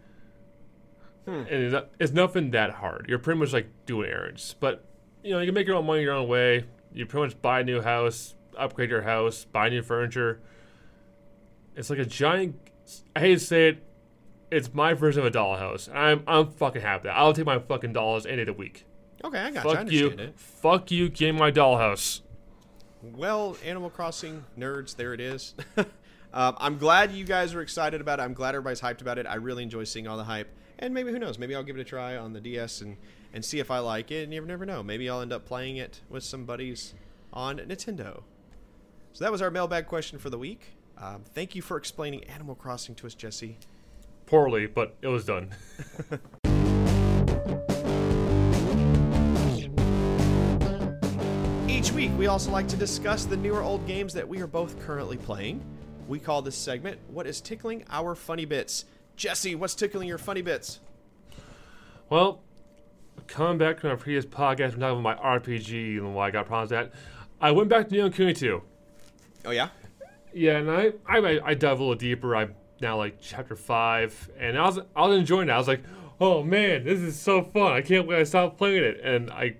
[1.28, 3.06] And it's, not- it's nothing that hard.
[3.08, 4.84] You're pretty much like doing errands, but
[5.24, 6.66] you know you can make your own money your own way.
[6.94, 10.42] You pretty much buy a new house, upgrade your house, buy new furniture.
[11.82, 12.56] It's like a giant.
[13.16, 13.84] I hate to say it,
[14.52, 15.88] it's my version of a dollhouse.
[15.88, 17.10] and I'm I'm fucking happy.
[17.10, 18.86] I'll take my fucking dollars any day of the week.
[19.24, 20.10] Okay, I got Fuck you.
[20.10, 20.40] it.
[20.40, 22.22] Fuck you, give me my dollhouse.
[23.02, 25.56] Well, Animal Crossing nerds, there it is.
[26.34, 28.24] Um, I'm glad you guys are excited about it.
[28.24, 29.26] I'm glad everybody's hyped about it.
[29.28, 30.48] I really enjoy seeing all the hype.
[30.80, 31.38] And maybe who knows?
[31.38, 32.96] Maybe I'll give it a try on the DS and
[33.34, 34.24] and see if I like it.
[34.24, 34.82] And you never know.
[34.82, 36.94] Maybe I'll end up playing it with some buddies
[37.34, 38.24] on Nintendo.
[39.12, 40.70] So that was our mailbag question for the week.
[41.02, 43.58] Um, thank you for explaining Animal Crossing to us, Jesse.
[44.28, 45.50] Poorly, but it was done.
[51.68, 54.80] Each week, we also like to discuss the newer old games that we are both
[54.86, 55.64] currently playing.
[56.08, 58.86] We call this segment What is Tickling Our Funny Bits?
[59.16, 60.80] Jesse, what's tickling your funny bits?
[62.10, 62.42] Well,
[63.26, 66.46] coming back to my previous podcast, I'm talking about my RPG and why I got
[66.46, 67.00] problems with that.
[67.40, 68.62] I went back to Ni no Kuni 2.
[69.46, 69.70] Oh, yeah?
[70.34, 72.36] Yeah, and I, I I dove a little deeper.
[72.36, 75.52] I'm now like chapter five, and I was I was enjoying it.
[75.52, 75.84] I was like,
[76.20, 77.74] oh man, this is so fun!
[77.74, 78.20] I can't wait.
[78.20, 79.58] I stopped playing it, and I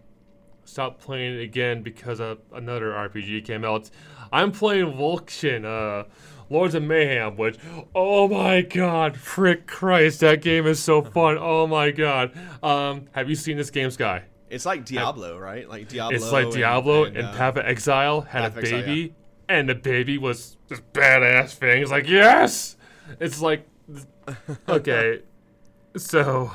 [0.66, 3.90] stopped playing it again because of another RPG came out.
[4.32, 6.08] I'm playing Wolcen, uh,
[6.50, 7.58] Lords of Mayhem, which,
[7.94, 11.38] oh my god, frick Christ, that game is so fun.
[11.40, 12.32] Oh my god.
[12.64, 14.24] Um, have you seen this game, Sky?
[14.50, 15.68] It's like Diablo, right?
[15.68, 16.16] Like Diablo.
[16.16, 18.82] It's like Diablo, and, and, and uh, Path of Exile had Path a of Exile,
[18.82, 19.21] baby, yeah.
[19.52, 21.82] And the baby was this badass thing.
[21.82, 22.78] It's like, yes!
[23.20, 23.68] It's like,
[24.68, 25.22] okay.
[25.98, 26.50] So,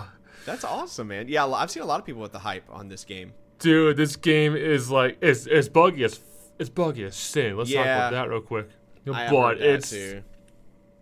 [0.47, 1.28] That's awesome, man.
[1.28, 3.34] Yeah, I've seen a lot of people with the hype on this game.
[3.59, 6.20] dude, this game is like, it's, it's buggy as,
[6.59, 7.59] it's buggy as sin.
[7.59, 8.70] Let's talk about that real quick.
[9.12, 10.22] I but it's, too.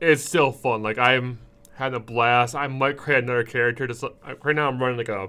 [0.01, 0.83] it's still fun.
[0.83, 1.39] Like, I'm
[1.75, 2.57] having a blast.
[2.57, 3.87] I might create another character.
[3.87, 5.29] Just, like- right now, I'm running like a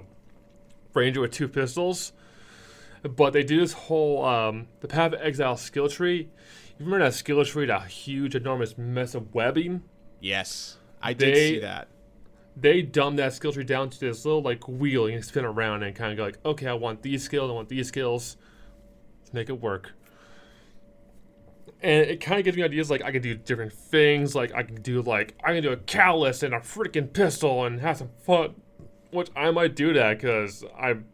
[0.92, 2.12] ranger with two pistols.
[3.02, 6.28] But they do this whole um, the Path of Exile skill tree.
[6.78, 9.82] You remember that skill tree, that huge, enormous mess of webbing?
[10.20, 11.88] Yes, I did They- see that.
[12.58, 15.10] They dumb that skill tree down to this little like wheel.
[15.10, 17.54] You can spin around and kind of go like, okay, I want these skills, I
[17.54, 18.38] want these skills.
[19.20, 19.92] Let's make it work.
[21.82, 24.34] And it kind of gives me ideas like I can do different things.
[24.34, 27.80] Like I can do like I can do a callus and a freaking pistol and
[27.80, 28.54] have some fun.
[29.10, 31.04] Which I might do that because I'm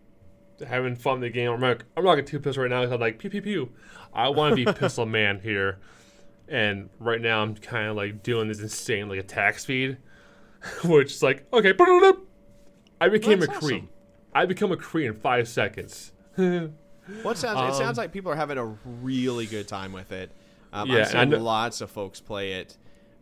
[0.62, 1.50] having fun in the game.
[1.50, 3.70] I'm like I'm not gonna two pistol right now because I'm like pew pew pew.
[4.12, 5.78] I want to be pistol man here.
[6.48, 9.96] And right now I'm kind of like doing this insane like attack speed,
[10.84, 11.72] which is like okay.
[13.00, 13.74] I became That's a Cree.
[13.76, 13.88] awesome.
[14.34, 16.12] I become a Cree in five seconds.
[17.24, 20.12] Well, it sounds, it Um, sounds like people are having a really good time with
[20.12, 20.30] it.
[20.72, 22.76] Um, Yeah, I've seen and lots of folks play it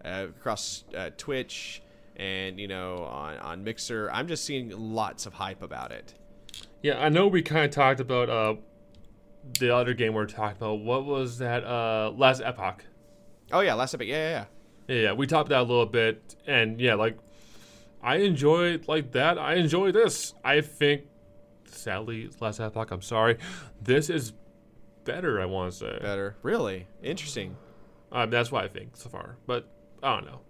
[0.05, 1.81] uh, across uh, Twitch
[2.17, 4.11] and you know on on Mixer.
[4.13, 6.15] I'm just seeing lots of hype about it.
[6.83, 8.55] Yeah, I know we kind of talked about uh,
[9.59, 10.81] the other game we are talking about.
[10.81, 11.65] What was that?
[11.65, 12.85] Uh, Last Epoch.
[13.53, 14.07] Oh yeah, last Epoch.
[14.07, 14.45] Yeah, yeah, yeah.
[14.89, 17.19] Yeah, yeah, we talked about that a little bit, and yeah, like
[18.03, 19.39] I enjoyed like that.
[19.39, 20.35] I enjoy this.
[20.43, 21.03] I think,
[21.67, 22.91] sadly, Last Epoch.
[22.91, 23.39] I'm sorry.
[23.83, 24.33] This is
[25.05, 25.41] better.
[25.41, 25.99] I want to say.
[26.01, 26.37] Better.
[26.43, 27.57] Really interesting.
[28.11, 29.69] Um, that's what I think so far, but
[30.03, 30.41] I don't know.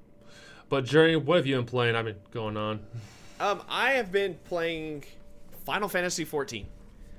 [0.69, 1.97] But Jerry, what have you been playing?
[1.97, 2.81] I've been going on.
[3.41, 5.05] Um, I have been playing
[5.65, 6.67] Final Fantasy 14.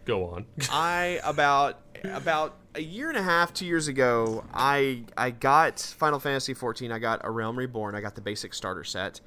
[0.05, 0.45] Go on.
[0.71, 6.19] I about about a year and a half, two years ago, I I got Final
[6.19, 6.91] Fantasy 14.
[6.91, 7.95] I got A Realm Reborn.
[7.95, 9.21] I got the basic starter set,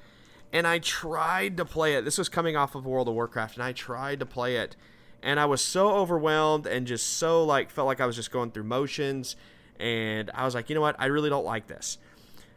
[0.52, 2.04] and I tried to play it.
[2.04, 4.76] This was coming off of World of Warcraft, and I tried to play it,
[5.22, 8.50] and I was so overwhelmed and just so like felt like I was just going
[8.50, 9.36] through motions,
[9.78, 11.98] and I was like, you know what, I really don't like this.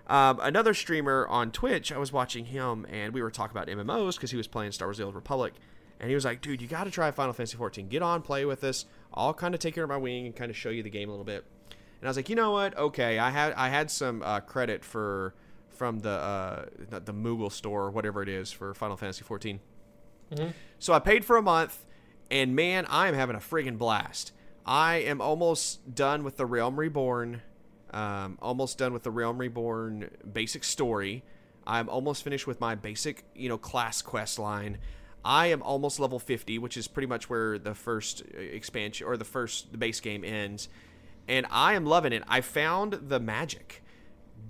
[0.07, 4.15] Um, another streamer on Twitch, I was watching him, and we were talking about MMOs
[4.15, 5.53] because he was playing Star Wars: The Old Republic,
[5.99, 7.87] and he was like, "Dude, you got to try Final Fantasy 14.
[7.87, 8.85] Get on, play with us.
[9.13, 11.09] I'll kind of take care of my wing and kind of show you the game
[11.09, 11.45] a little bit."
[11.99, 12.77] And I was like, "You know what?
[12.77, 15.33] Okay, I had I had some uh, credit for
[15.77, 19.59] from the uh, the Moogle store or whatever it is for Final Fantasy 14.
[20.79, 21.85] So I paid for a month,
[22.29, 24.33] and man, I am having a friggin' blast.
[24.65, 27.41] I am almost done with the Realm Reborn.
[27.91, 31.23] Um, almost done with the Realm Reborn basic story.
[31.65, 34.77] I'm almost finished with my basic, you know, class quest line.
[35.27, 39.17] I am almost level 50, which is pretty much where the first uh, expansion or
[39.17, 40.69] the first the base game ends.
[41.27, 42.23] And I am loving it.
[42.29, 43.83] I found the magic.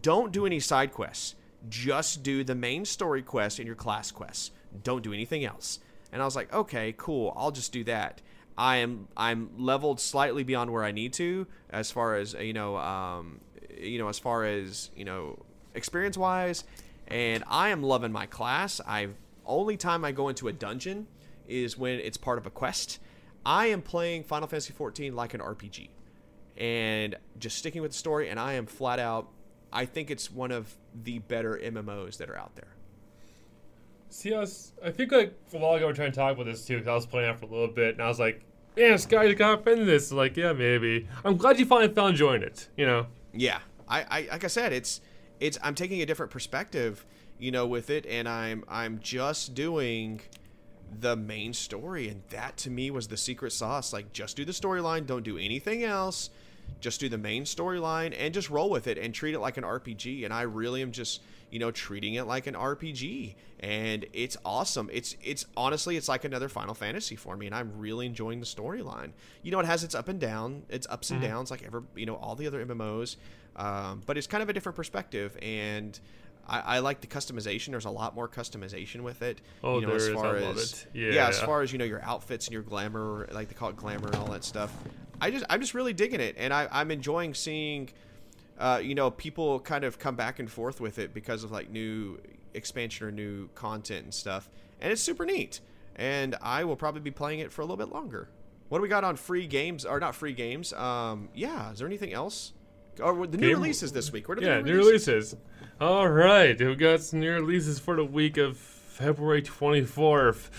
[0.04, 1.34] Don't do any side quests.
[1.68, 4.52] Just do the main story quest and your class quests.
[4.84, 5.80] Don't do anything else.
[6.12, 7.34] And I was like, okay, cool.
[7.36, 8.22] I'll just do that.
[8.56, 12.78] I am I'm leveled slightly beyond where I need to as far as you know,
[12.78, 13.42] um,
[13.76, 15.40] you know, as far as you know,
[15.74, 16.66] experience wise,
[17.08, 18.80] and I am loving my class.
[18.88, 19.10] I
[19.48, 21.08] only time I go into a dungeon
[21.48, 23.00] is when it's part of a quest.
[23.46, 25.90] I am playing Final Fantasy 14 like an RPG
[26.58, 28.30] and just sticking with the story.
[28.30, 29.30] And I am flat out.
[29.72, 32.76] I think it's one of the better MMOs that are out there.
[34.10, 36.46] See, I, was, I think like a while ago we were trying to talk about
[36.46, 38.44] this too because I was playing it for a little bit and I was like,
[38.76, 41.08] "Man, Sky, you got into this." Like, yeah, maybe.
[41.26, 42.70] I'm glad you finally found enjoying it.
[42.78, 43.08] You know.
[43.34, 45.02] Yeah, I, I like I said, it's
[45.40, 47.06] it's I'm taking a different perspective,
[47.40, 50.22] you know, with it, and I'm I'm just doing
[51.00, 53.94] the main story, and that to me was the secret sauce.
[53.94, 56.30] Like, just do the storyline, don't do anything else,
[56.80, 59.64] just do the main storyline, and just roll with it and treat it like an
[59.64, 60.24] RPG.
[60.26, 64.90] And I really am just you know treating it like an RPG, and it's awesome.
[64.92, 68.46] It's it's honestly it's like another Final Fantasy for me, and I'm really enjoying the
[68.46, 69.12] storyline.
[69.44, 72.06] You know, it has its up and down, its ups and downs, like ever you
[72.06, 73.18] know all the other MMOs,
[73.56, 76.00] um, but it's kind of a different perspective and.
[76.48, 77.72] I, I like the customization.
[77.72, 79.42] There's a lot more customization with it.
[79.64, 80.14] Oh, you know, there as is.
[80.14, 81.14] far I love as it.
[81.14, 83.76] yeah, as far as you know, your outfits and your glamour, like they call it
[83.76, 84.74] glamour and all that stuff.
[85.20, 87.90] I just, I'm just really digging it, and I, I'm enjoying seeing,
[88.60, 91.70] uh, you know, people kind of come back and forth with it because of like
[91.70, 92.20] new
[92.54, 95.60] expansion or new content and stuff, and it's super neat.
[95.96, 98.30] And I will probably be playing it for a little bit longer.
[98.70, 100.74] What do we got on free games or not free games?
[100.74, 102.54] Um, yeah, is there anything else?
[103.02, 104.28] Or the new Game- releases this week?
[104.30, 105.08] What are the Yeah, new releases?
[105.08, 105.36] releases.
[105.80, 110.50] All right, we got some new releases for the week of February 24th.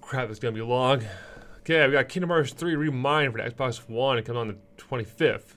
[0.00, 1.02] Crap, it's gonna be long.
[1.60, 4.16] Okay, we got Kingdom Hearts 3 Remind for the Xbox One.
[4.18, 5.56] It comes on the 25th.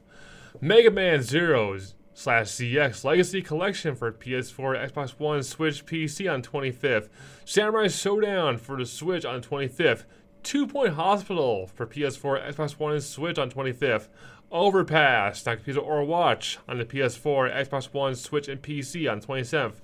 [0.59, 7.07] Mega Man Zeros slash ZX Legacy Collection for PS4, Xbox One, Switch, PC on 25th.
[7.45, 10.03] Samurai Shodown for the Switch on 25th.
[10.43, 14.09] Two Point Hospital for PS4, Xbox One, and Switch on 25th.
[14.51, 19.75] Overpass, on computer or watch on the PS4, Xbox One, Switch, and PC on 27th.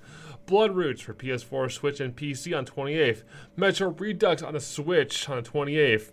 [0.46, 3.22] Bloodroots for PS4, Switch, and PC on 28th.
[3.56, 6.12] Metro Redux on the Switch on the 28th.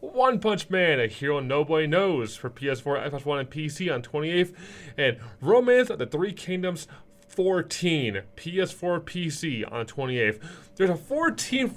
[0.00, 4.54] One Punch Man, a hero nobody knows for PS4, Xbox One, and PC on 28th.
[4.96, 6.86] And Romance of the Three Kingdoms
[7.28, 10.40] 14, PS4, PC on the 28th.
[10.76, 11.74] There's a 14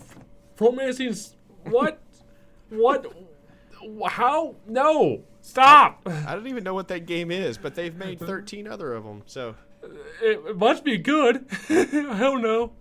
[0.60, 1.10] romancing.
[1.10, 2.00] s- What?
[2.70, 3.06] what?
[4.08, 4.56] How?
[4.68, 5.24] No!
[5.50, 6.02] Stop!
[6.06, 9.24] I don't even know what that game is, but they've made 13 other of them.
[9.26, 9.56] So
[10.22, 11.46] It, it must be good.
[11.70, 11.86] I
[12.20, 12.72] don't know.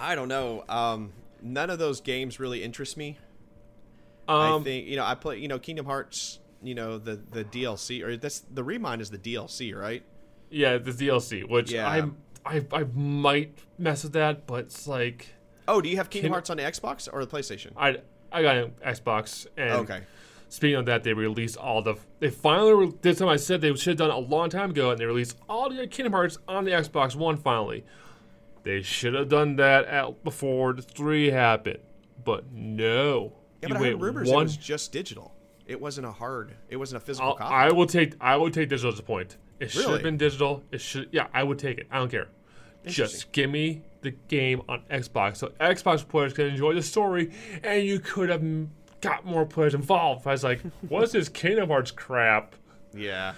[0.00, 0.64] I don't know.
[0.68, 1.12] Um,
[1.42, 3.18] none of those games really interest me.
[4.28, 6.38] Um, I think you know I play you know Kingdom Hearts.
[6.62, 10.02] You know the the DLC or that's the Remind is the DLC, right?
[10.50, 11.88] yeah, the DLC, which Yeah.
[11.88, 12.16] I'm,
[12.46, 15.34] I I might mess with that, but it's like
[15.66, 17.72] Oh, do you have Kingdom Kin- Hearts on the Xbox or the PlayStation?
[17.76, 17.98] I
[18.30, 20.00] I got an Xbox and Okay.
[20.52, 21.94] Speaking of that, they released all the.
[22.20, 24.90] They finally re- this time I said they should have done a long time ago,
[24.90, 27.38] and they released all the Kingdom Hearts on the Xbox One.
[27.38, 27.86] Finally,
[28.62, 31.78] they should have done that at, before the three happened,
[32.22, 33.32] but no.
[33.62, 34.42] Yeah, You but I heard rumors one.
[34.42, 35.34] it was just digital.
[35.66, 36.54] It wasn't a hard.
[36.68, 37.54] It wasn't a physical I'll, copy.
[37.54, 38.12] I will take.
[38.20, 39.38] I will take digital as a point.
[39.58, 40.62] It should have been digital.
[40.70, 41.08] It should.
[41.12, 41.86] Yeah, I would take it.
[41.90, 42.28] I don't care.
[42.84, 47.32] Just give me the game on Xbox, so Xbox players can enjoy the story,
[47.62, 48.42] and you could have
[49.02, 50.26] got more players involved.
[50.26, 52.54] I was like, "What's this Kingdom Hearts crap?"
[52.94, 53.34] yeah.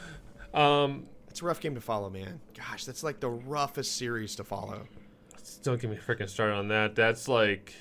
[0.55, 2.41] Um, It's a rough game to follow, man.
[2.57, 4.87] Gosh, that's like the roughest series to follow.
[5.65, 6.95] don't get me freaking started on that.
[6.95, 7.75] That's like,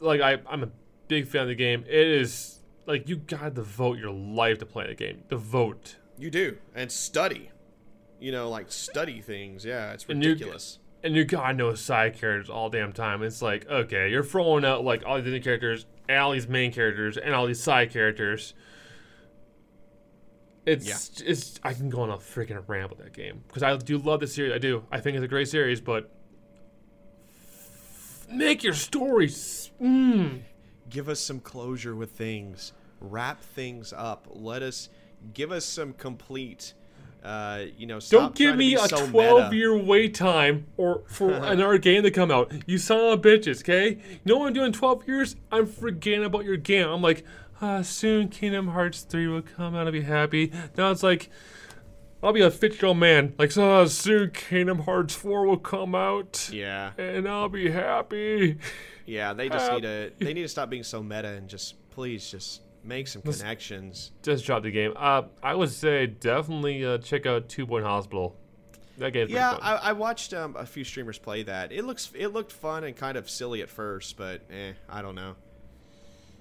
[0.00, 0.68] like I, I'm a
[1.08, 1.84] big fan of the game.
[1.88, 5.22] It is like you gotta devote your life to play the game.
[5.30, 5.96] Devote.
[6.18, 7.50] You do and study.
[8.20, 9.64] You know, like study things.
[9.64, 10.78] Yeah, it's And you- ridiculous.
[11.02, 13.22] And you gotta know side characters all damn time.
[13.22, 17.16] It's like, okay, you're throwing out like all these characters, and all these main characters,
[17.16, 18.54] and all these side characters.
[20.64, 23.98] It's it's I can go on a freaking rant with that game because I do
[23.98, 24.52] love the series.
[24.52, 24.84] I do.
[24.90, 26.10] I think it's a great series, but
[28.28, 29.70] make your stories.
[29.80, 30.40] Mm,
[30.90, 34.88] give us some closure with things wrap things up let us
[35.32, 36.74] give us some complete
[37.24, 39.56] uh you know stop Don't give me a so 12 meta.
[39.56, 42.52] year wait time or for another game to come out.
[42.66, 43.98] You son of bitches, okay?
[44.10, 45.36] You know what I'm doing 12 years?
[45.50, 46.86] I'm forgetting about your game.
[46.88, 47.24] I'm like,
[47.60, 49.86] ah, soon Kingdom Hearts 3 will come out.
[49.86, 50.52] I'll be happy.
[50.76, 51.30] Now it's like,
[52.22, 53.34] I'll be a 50 year old man.
[53.38, 56.48] Like, so soon Kingdom Hearts 4 will come out.
[56.52, 58.58] yeah And I'll be happy.
[59.04, 62.28] yeah they just need to they need to stop being so meta and just please
[62.30, 64.92] just make some connections Just drop the game.
[64.96, 68.36] Uh, I would say definitely uh, check out Two Point Hospital.
[68.98, 69.58] That pretty yeah.
[69.60, 72.96] I, I watched um, a few streamers play that it looks it looked fun and
[72.96, 75.34] kind of silly at first but eh i don't know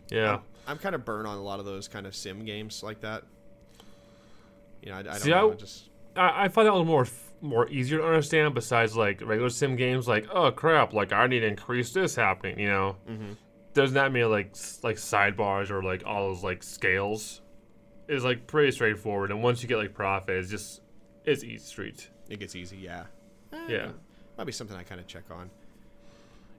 [0.09, 0.39] yeah.
[0.65, 3.25] i'm kind of burnt on a lot of those kind of sim games like that
[4.81, 6.85] you know i, I don't See, know I- just I, I find that a little
[6.85, 7.07] more
[7.41, 8.53] more easier to understand.
[8.53, 12.59] Besides like regular sim games, like oh crap, like I need to increase this happening.
[12.59, 13.33] You know, mm-hmm.
[13.75, 17.41] Doesn't that mean like like sidebars or like all those like scales
[18.07, 19.29] is like pretty straightforward.
[19.29, 20.81] And once you get like profit, it's just
[21.25, 22.09] it's easy street.
[22.29, 23.03] it gets easy yeah
[23.53, 23.89] uh, Yeah,
[24.37, 25.49] might be something i kind of check on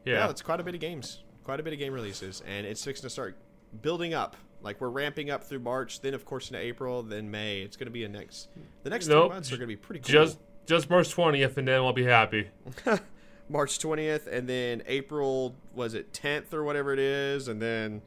[0.04, 0.14] yeah.
[0.14, 2.84] yeah, it's quite a bit of games, quite a bit of game releases, and it's
[2.84, 3.36] fixing to start
[3.82, 4.36] building up.
[4.62, 7.60] Like we're ramping up through March, then of course into April, then May.
[7.62, 8.48] It's going to be a next.
[8.84, 9.26] The next Nope.
[9.26, 10.12] three months are going to be pretty cool.
[10.24, 12.48] just Just March 20th, and then I'll be happy.
[13.48, 18.02] March 20th, and then April was it 10th or whatever it is, and then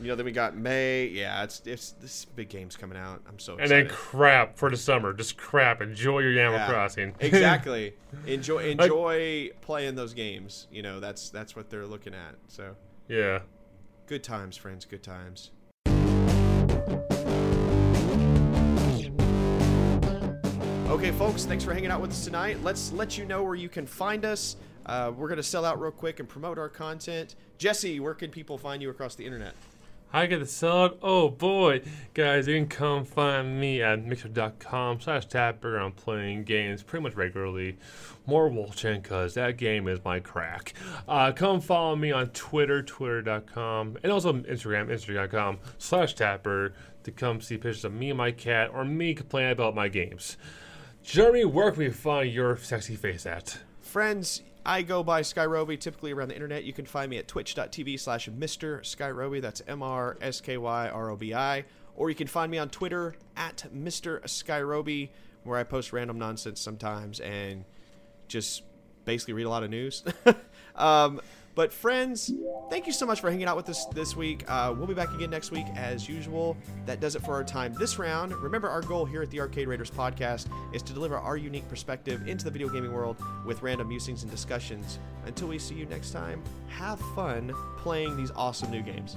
[0.00, 1.06] you know then we got May.
[1.06, 3.22] Yeah, it's it's this big game's coming out.
[3.28, 5.12] I'm so And then crap for the summer.
[5.12, 5.80] Just crap.
[5.80, 7.14] Enjoy your Animal Yeah, Crossing.
[7.20, 7.94] exactly.
[8.26, 10.66] Enjoy enjoy playing those games.
[10.70, 12.34] You know that's that's what they're looking at.
[12.48, 12.76] So
[13.08, 13.40] yeah.
[14.06, 14.84] good times, friends.
[14.84, 15.50] Good times.
[20.88, 22.62] Okay, folks, thanks for hanging out with us tonight.
[22.62, 24.56] Let's let you know where you can find us.
[24.86, 27.34] Uh, we're going to sell out real quick and promote our content.
[27.58, 29.52] Jesse, where can people find you across the internet?
[30.14, 30.96] I get the sub.
[31.02, 31.82] Oh boy,
[32.14, 35.76] guys, you can come find me at mixer.com slash tapper.
[35.76, 37.76] I'm playing games pretty much regularly.
[38.24, 40.72] More Wolcen, cause that game is my crack.
[41.06, 46.72] Uh, come follow me on Twitter, twitter.com, and also Instagram, instagram.com slash tapper
[47.04, 50.38] to come see pictures of me and my cat or me complaining about my games.
[51.08, 53.58] Jeremy, where can we find your sexy face at?
[53.80, 56.64] Friends, I go by Skyrobi, typically around the internet.
[56.64, 58.80] You can find me at twitch.tv slash Mr.
[58.82, 59.40] Skyrobi.
[59.40, 61.64] That's M R S K Y R O B I.
[61.96, 64.20] Or you can find me on Twitter at Mr.
[64.24, 65.08] Skyrobi,
[65.44, 67.64] where I post random nonsense sometimes and
[68.26, 68.64] just
[69.06, 70.04] basically read a lot of news.
[70.76, 71.22] um,
[71.58, 72.32] but friends,
[72.70, 74.44] thank you so much for hanging out with us this week.
[74.46, 76.56] Uh, we'll be back again next week as usual.
[76.86, 78.32] That does it for our time this round.
[78.32, 82.28] Remember, our goal here at the Arcade Raiders podcast is to deliver our unique perspective
[82.28, 85.00] into the video gaming world with random musings and discussions.
[85.26, 89.16] Until we see you next time, have fun playing these awesome new games.